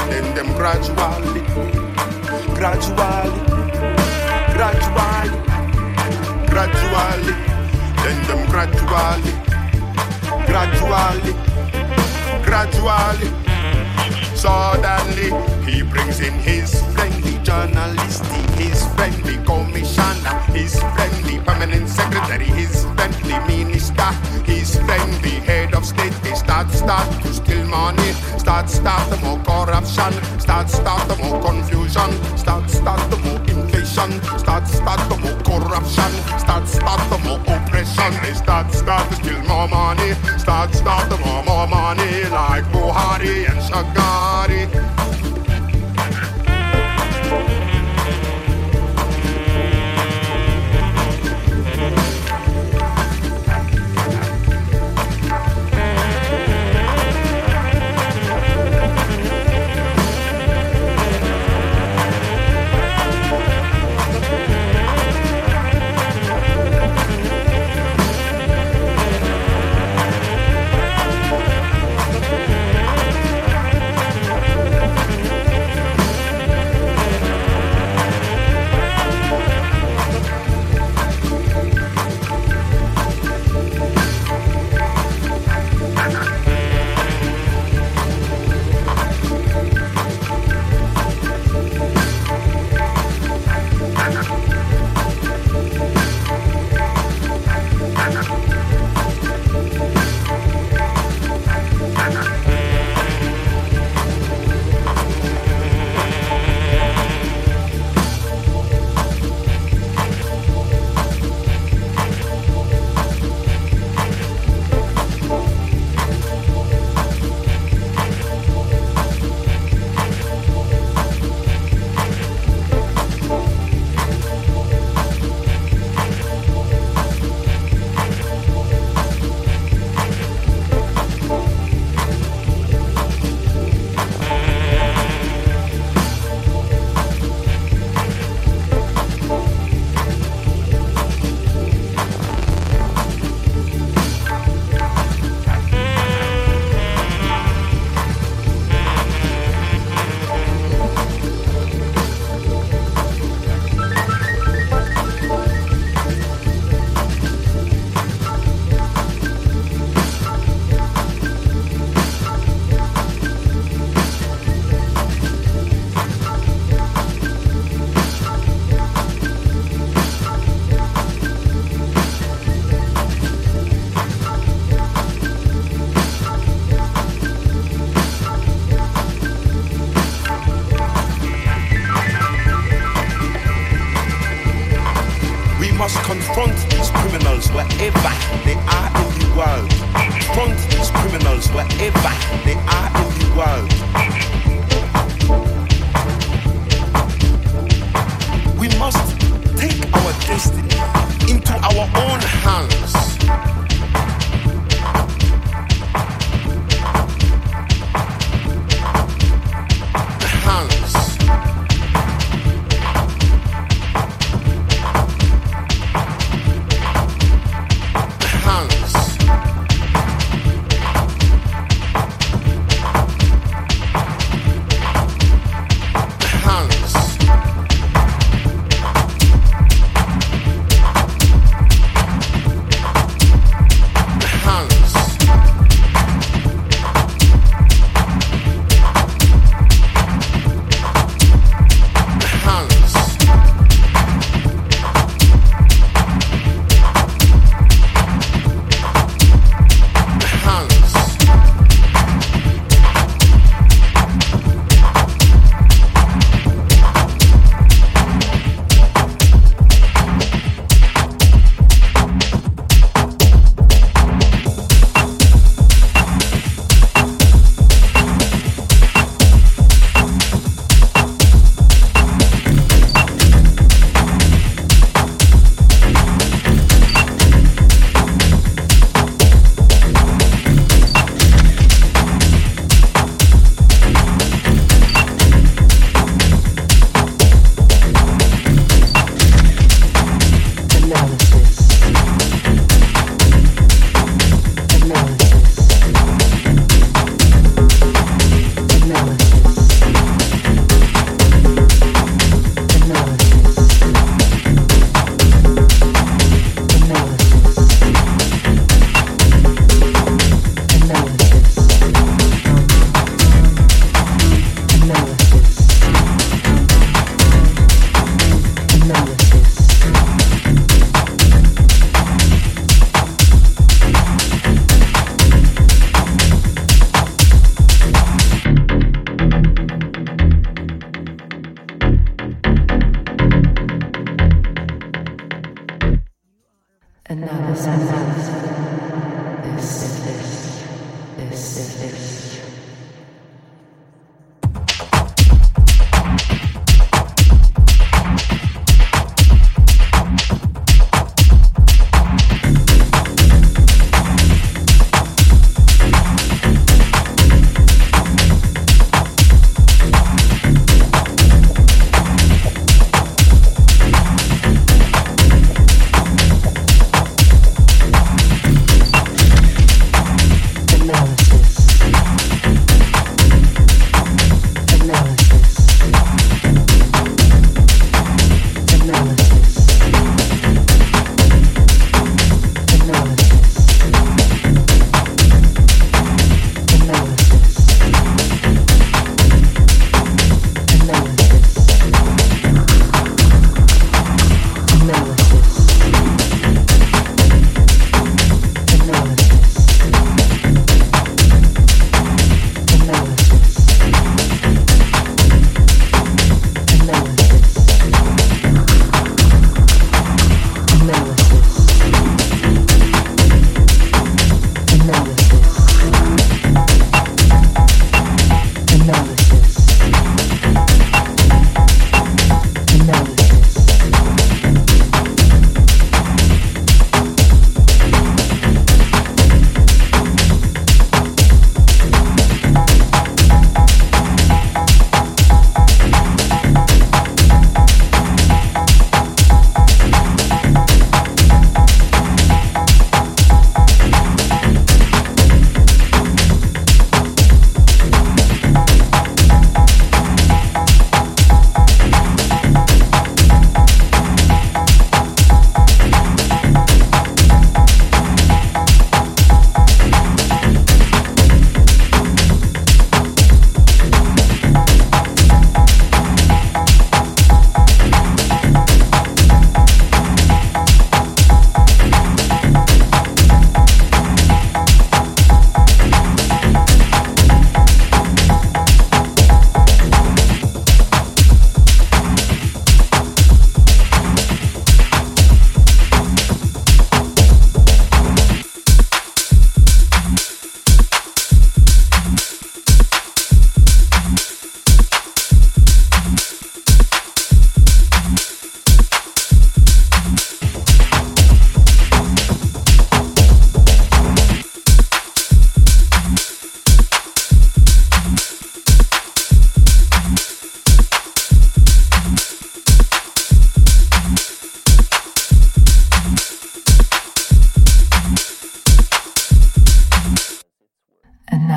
Then 0.10 0.36
them 0.36 0.50
gradually, 0.58 1.40
gradually, 2.54 3.40
gradually, 4.58 5.30
gradually, 6.52 7.34
then 8.04 8.18
them 8.28 8.46
gradually, 8.52 9.43
gradually, 10.54 11.34
gradually. 12.46 13.30
Suddenly, 14.36 15.32
he 15.66 15.82
brings 15.82 16.20
in 16.20 16.34
his 16.34 16.80
friendly 16.94 17.40
journalist, 17.44 18.24
his 18.58 18.86
friendly 18.96 19.38
commissioner, 19.46 20.38
his 20.54 20.80
friendly 20.96 21.40
permanent 21.40 21.90
secretary, 21.90 22.46
his 22.46 22.86
friendly 22.96 23.38
minister, 23.48 24.12
his 24.46 24.76
friendly 24.78 25.36
head 25.48 25.74
of 25.74 25.86
state. 25.86 26.14
They 26.24 26.34
start, 26.36 26.70
start 26.72 27.10
to 27.24 27.34
steal 27.34 27.66
money, 27.66 28.12
start, 28.38 28.70
start 28.70 29.10
the 29.10 29.18
more 29.18 29.40
corruption, 29.44 30.14
start, 30.40 30.70
start 30.70 31.08
the 31.08 31.16
more 31.18 31.42
confusion, 31.42 32.12
start, 32.38 32.70
start 32.70 33.02
the 33.10 33.18
more 33.18 33.40
inflation, 33.48 34.12
start, 34.38 34.68
start 34.68 35.02
the 35.10 35.18
more 35.18 35.40
corruption, 35.44 36.12
start, 36.40 36.68
start 36.68 37.02
the 37.10 37.18
more 37.26 37.40
oppression. 37.48 38.12
They 38.24 38.34
start, 38.34 38.72
start 38.74 39.10
to 39.10 39.16
steal 39.16 39.42
more 39.44 39.68
money, 39.68 40.14
start, 40.38 40.74
start 40.74 41.10
the 41.10 41.18
more, 41.18 41.44
more 41.44 41.68
money, 41.68 42.24
like 42.30 42.66
Buhari 42.72 43.50
and 43.50 43.60
Shagari. 43.68 44.94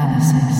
analysis. 0.06 0.55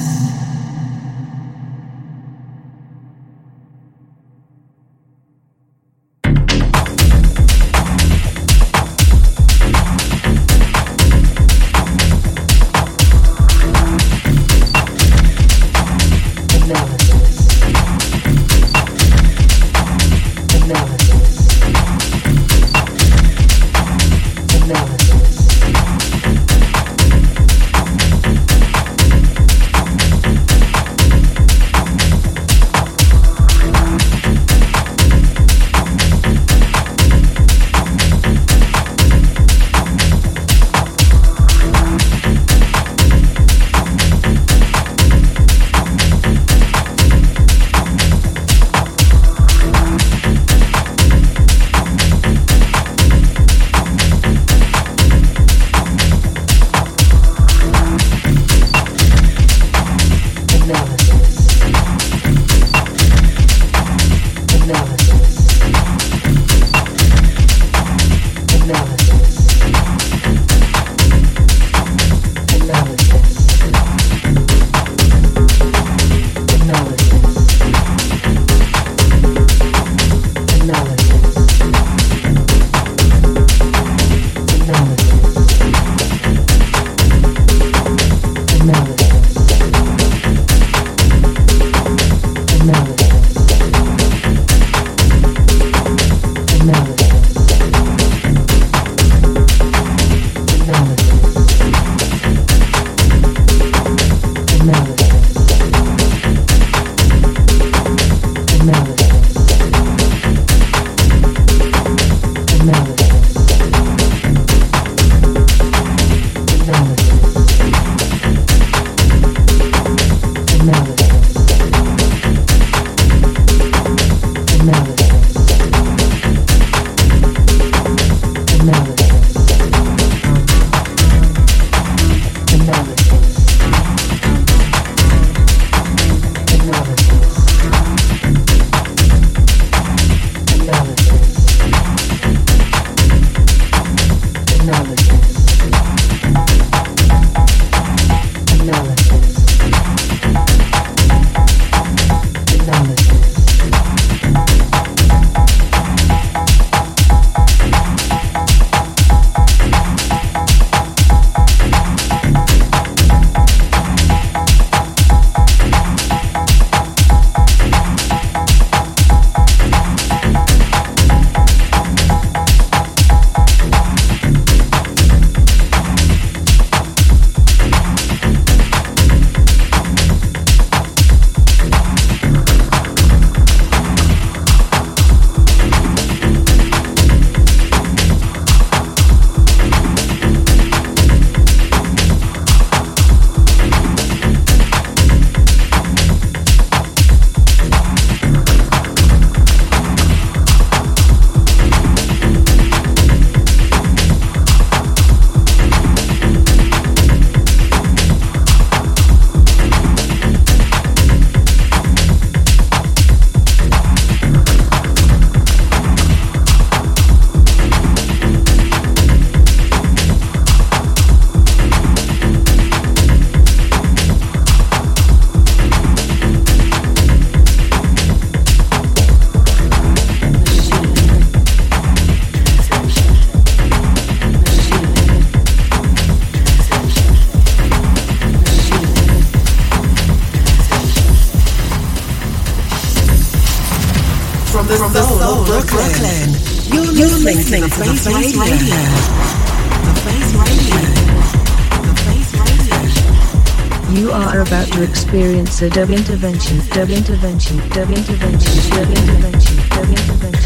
Experience 254.83 255.63
a 255.63 255.71
dub 255.71 255.91
intervention, 255.91 256.59
dub 256.71 256.91
intervention, 256.91 257.57
dub 257.71 257.91
intervention, 257.91 257.91
dub 257.91 257.91
intervention, 257.91 258.71
dub 258.71 258.91
intervention, 258.91 259.57
dub 259.71 259.89
intervention. 259.89 260.46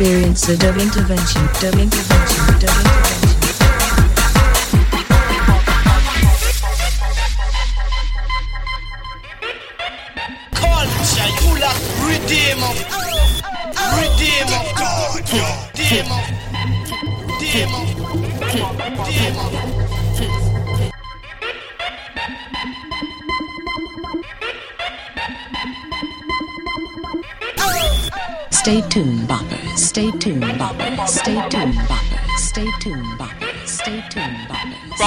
About 0.00 0.08
to 0.08 0.30
experience 0.30 0.48
a 0.48 0.56
dub 0.56 0.76
intervention, 0.78 1.46
dub 1.60 1.74
intervention, 1.74 2.19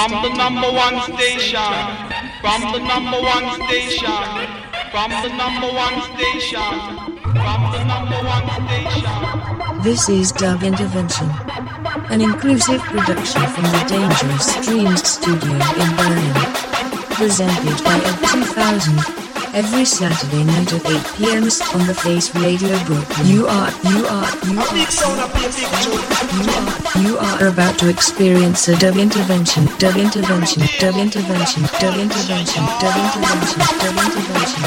From 0.04 0.22
the 0.22 0.36
number 0.36 0.70
one 0.70 1.00
station, 1.16 1.72
from 2.42 2.60
the 2.72 2.78
number 2.78 3.22
one 3.22 3.54
station, 3.64 4.12
from 4.92 5.10
the 5.22 5.30
number 5.32 5.68
one 5.72 5.96
station, 6.12 6.60
from 7.32 7.60
the 7.72 7.84
number 7.88 8.20
one 8.20 8.46
station. 8.68 9.82
This 9.82 10.10
is 10.10 10.30
Dub 10.30 10.62
Intervention, 10.62 11.30
an 12.10 12.20
inclusive 12.20 12.82
production 12.82 13.46
from 13.46 13.64
the 13.64 13.84
Dangerous 13.88 14.66
Dreams 14.66 15.08
studio 15.08 15.54
in 15.54 15.96
Berlin. 15.96 16.34
Presented 17.16 17.82
by 17.82 17.96
Ed 17.96 18.18
2000. 18.28 19.23
Every 19.54 19.84
Saturday 19.84 20.42
night 20.42 20.72
at 20.72 20.84
8 20.84 21.14
p.m. 21.16 21.44
on 21.78 21.86
the 21.86 21.94
Face 21.94 22.34
Radio 22.34 22.76
Brooklyn. 22.84 23.26
You 23.26 23.46
are, 23.46 23.70
you 23.86 24.04
are, 24.04 24.26
you 24.50 24.58
are, 24.58 24.74
you 24.74 24.98
are, 26.58 27.06
you 27.06 27.18
are 27.18 27.46
about 27.46 27.78
to 27.78 27.88
experience 27.88 28.66
a 28.66 28.76
dub 28.76 28.96
intervention, 28.96 29.66
dub 29.78 29.96
intervention, 29.96 30.62
dub 30.80 30.96
intervention, 30.96 31.62
dub 31.78 31.94
intervention, 31.94 31.94
dub 31.94 31.94
intervention, 31.94 32.66
dub 32.82 32.98
intervention, 32.98 33.62
dub 33.78 33.94
intervention. 33.94 34.62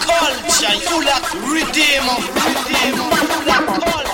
Culture, 0.00 0.74
you 0.80 0.96
like 1.04 1.28
redeemer. 1.44 2.16
Redeemer. 2.40 3.20
You 3.20 3.44
like 3.44 3.68
culture, 3.68 4.09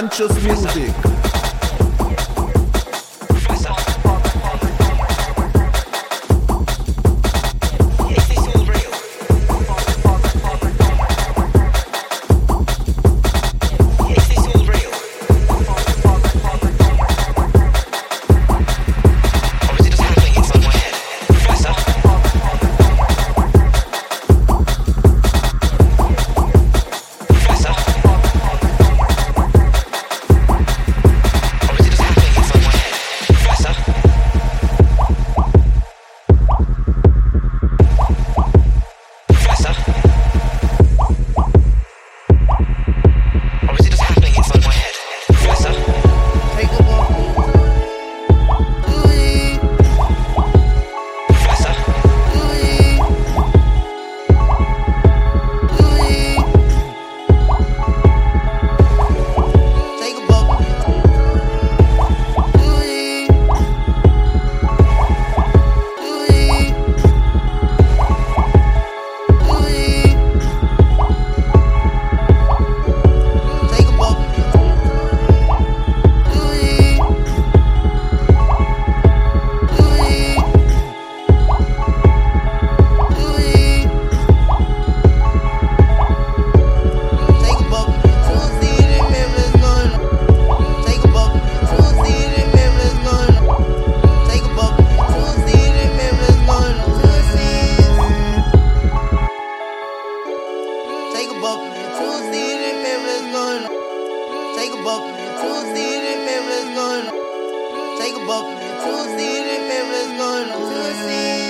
Conscious 0.00 0.42
music. 0.42 0.89
Take 104.60 104.74
a 104.74 104.82
buck, 104.84 105.02
two 105.40 105.60
seed 105.72 106.02
and 106.04 106.28
favorite's 106.28 106.74
going 106.76 107.06
on. 107.08 107.98
Take 107.98 108.14
a 108.14 108.26
buck, 108.26 108.44
two 108.84 109.00
seed 109.16 109.46
and 109.54 109.64
favorite's 109.72 110.18
going 110.18 110.50
on. 110.50 110.70
Two 110.70 111.08
seed. 111.08 111.49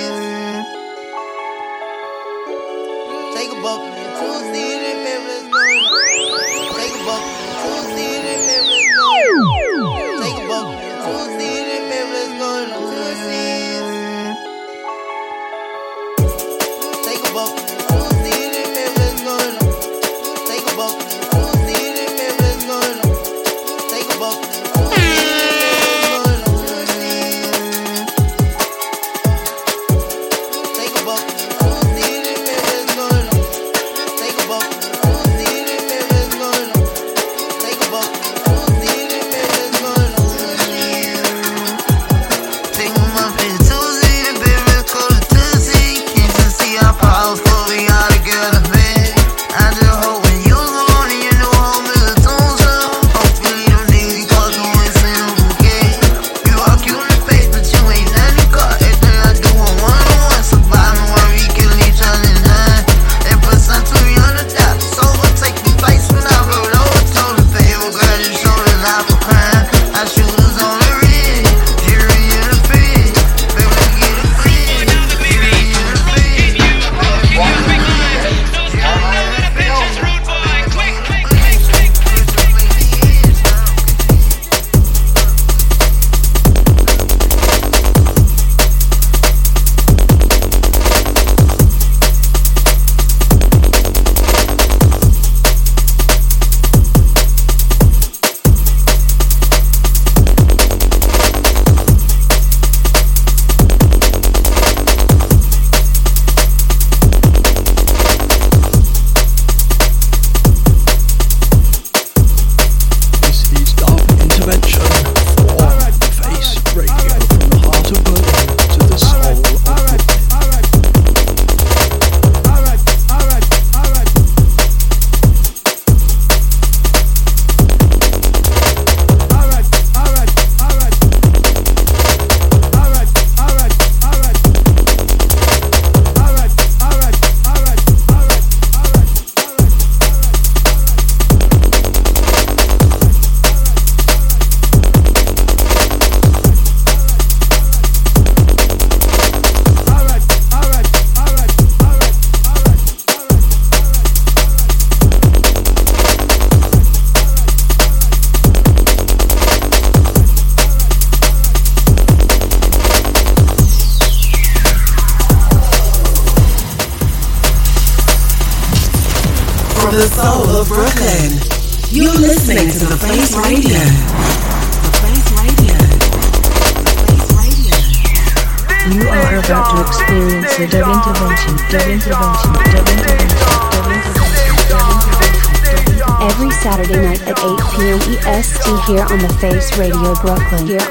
Radio 190.01 190.15
Brooklyn. 190.23 190.90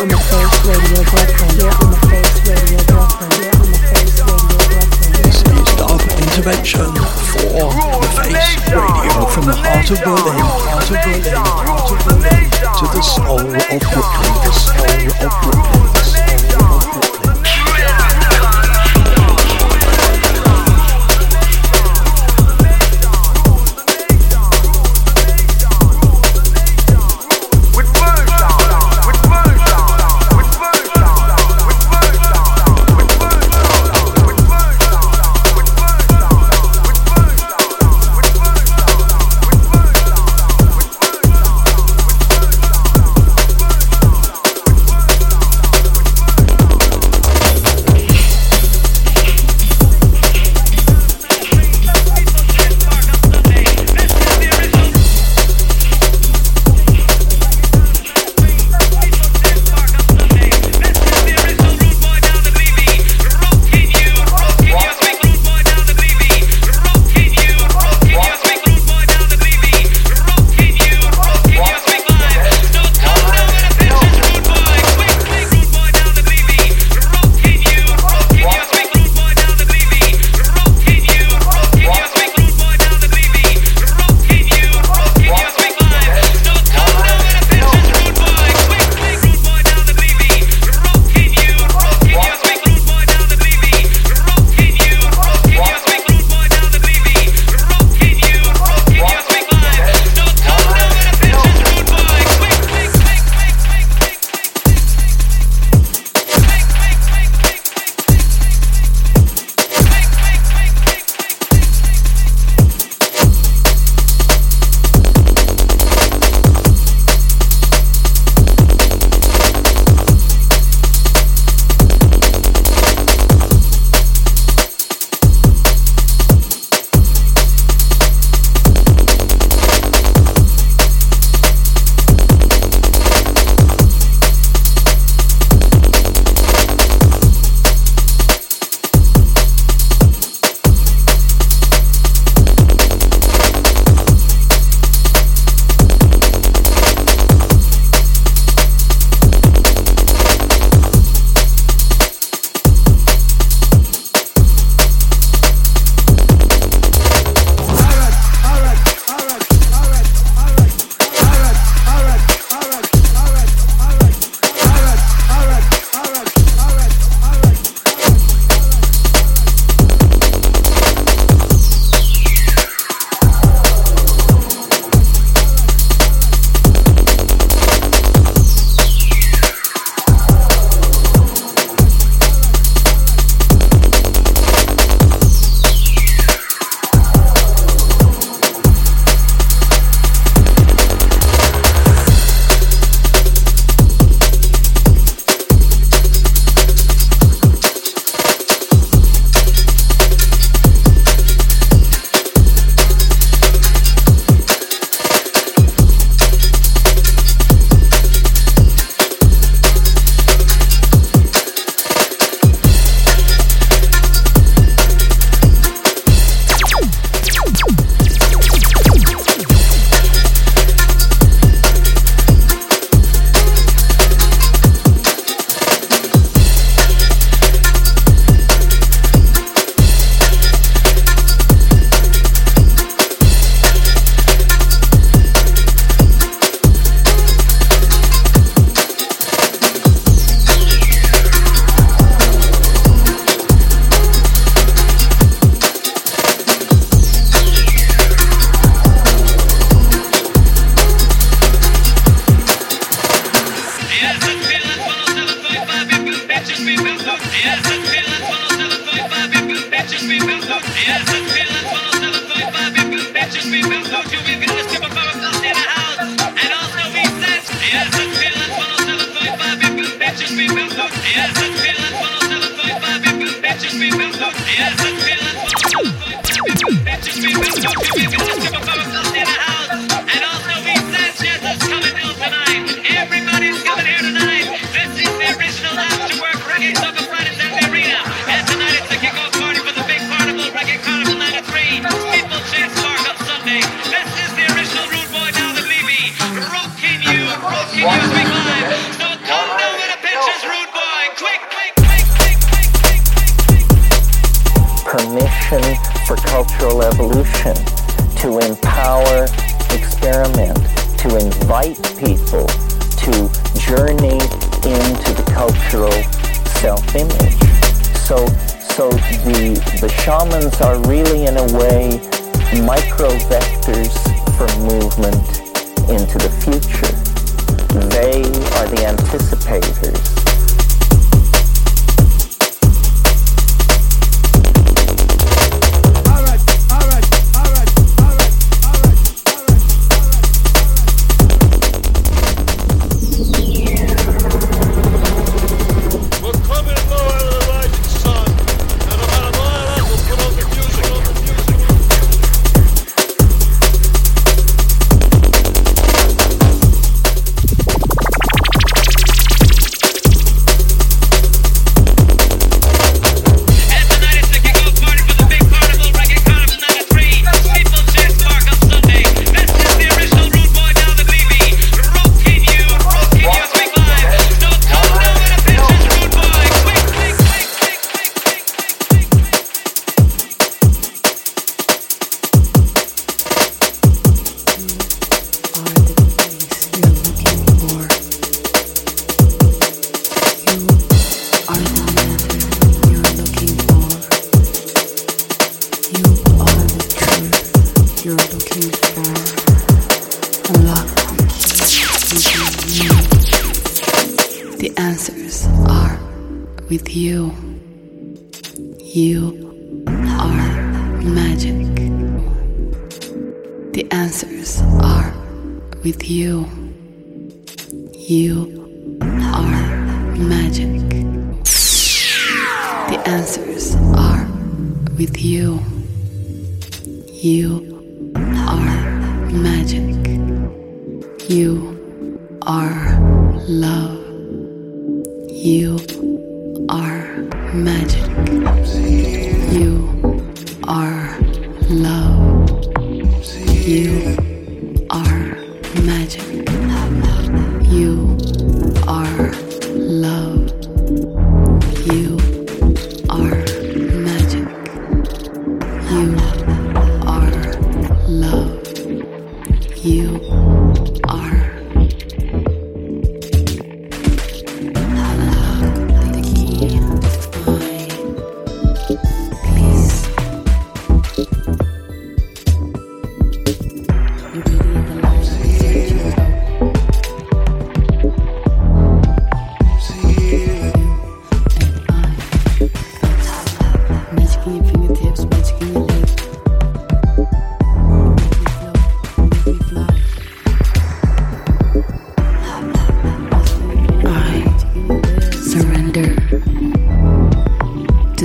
To 495.94 496.04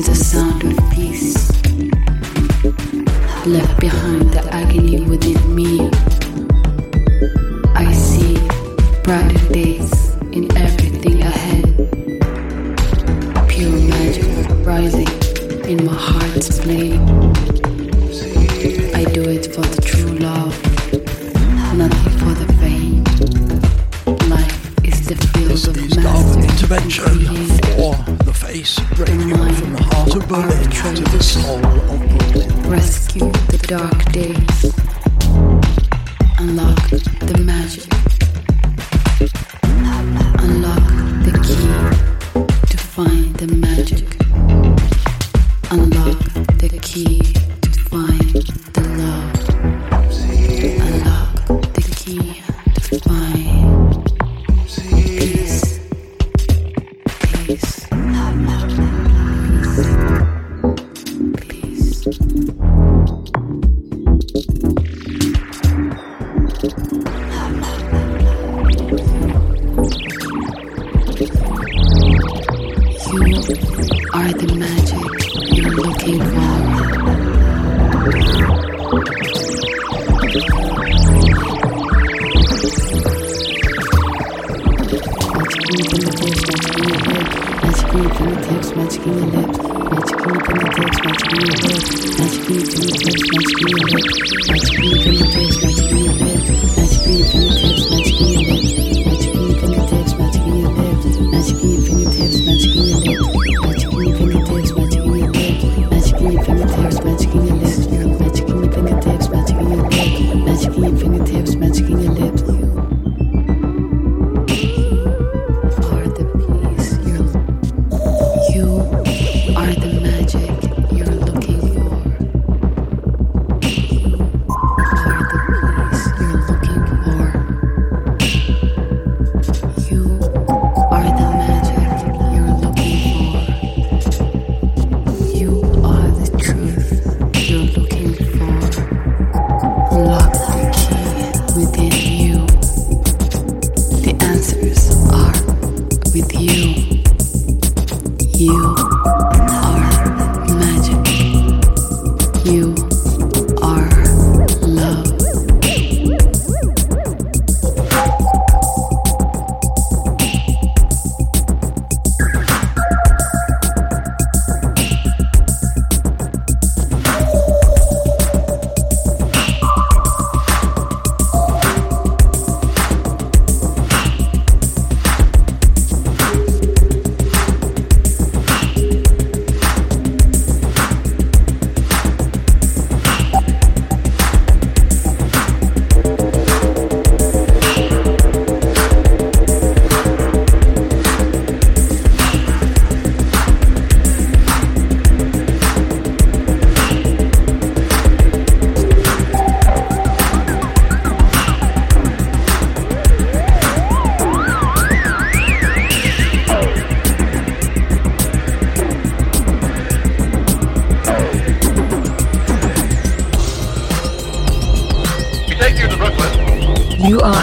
the 0.03 0.15
sound 0.15 0.63
of 0.65 0.77
peace. 0.93 1.51
Left 3.47 3.81
behind 3.81 4.33
the 4.33 4.54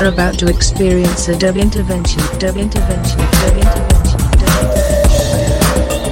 are 0.01 0.07
about 0.07 0.39
to 0.39 0.47
experience 0.47 1.27
a 1.27 1.37
dub 1.37 1.57
intervention, 1.57 2.21
dub 2.39 2.57
intervention, 2.57 3.19
dub 3.19 3.55
intervention, 3.55 4.17
dub 4.17 4.57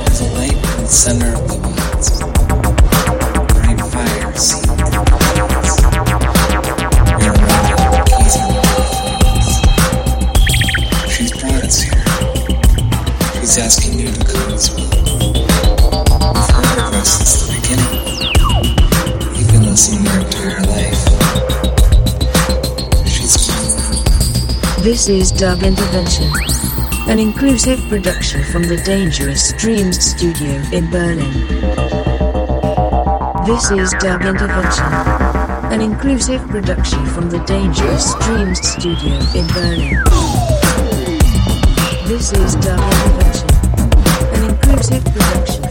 There's 0.06 0.22
a 0.22 0.26
light 0.36 0.62
the 0.78 0.88
center 0.88 1.34
of 1.34 1.48
the 1.48 1.69
This 24.90 25.08
is 25.08 25.32
Dub 25.32 25.62
Intervention, 25.62 26.32
an 27.08 27.20
inclusive 27.20 27.80
production 27.90 28.44
from 28.46 28.64
the 28.64 28.78
Dangerous 28.78 29.54
Dreams 29.54 30.04
studio 30.04 30.50
in 30.74 30.90
Berlin. 30.90 31.32
This 33.46 33.70
is 33.70 33.94
Dub 34.00 34.24
Intervention, 34.24 34.86
an 35.72 35.82
inclusive 35.82 36.42
production 36.48 37.06
from 37.06 37.30
the 37.30 37.38
Dangerous 37.46 38.16
Dreams 38.26 38.68
studio 38.68 39.14
in 39.38 39.46
Berlin. 39.54 40.04
This 42.08 42.34
is 42.34 42.56
Dub 42.56 42.82
Intervention, 42.82 43.48
an 44.34 44.50
inclusive 44.50 45.06
production 45.06 45.69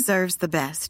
deserves 0.00 0.36
the 0.36 0.48
best, 0.48 0.89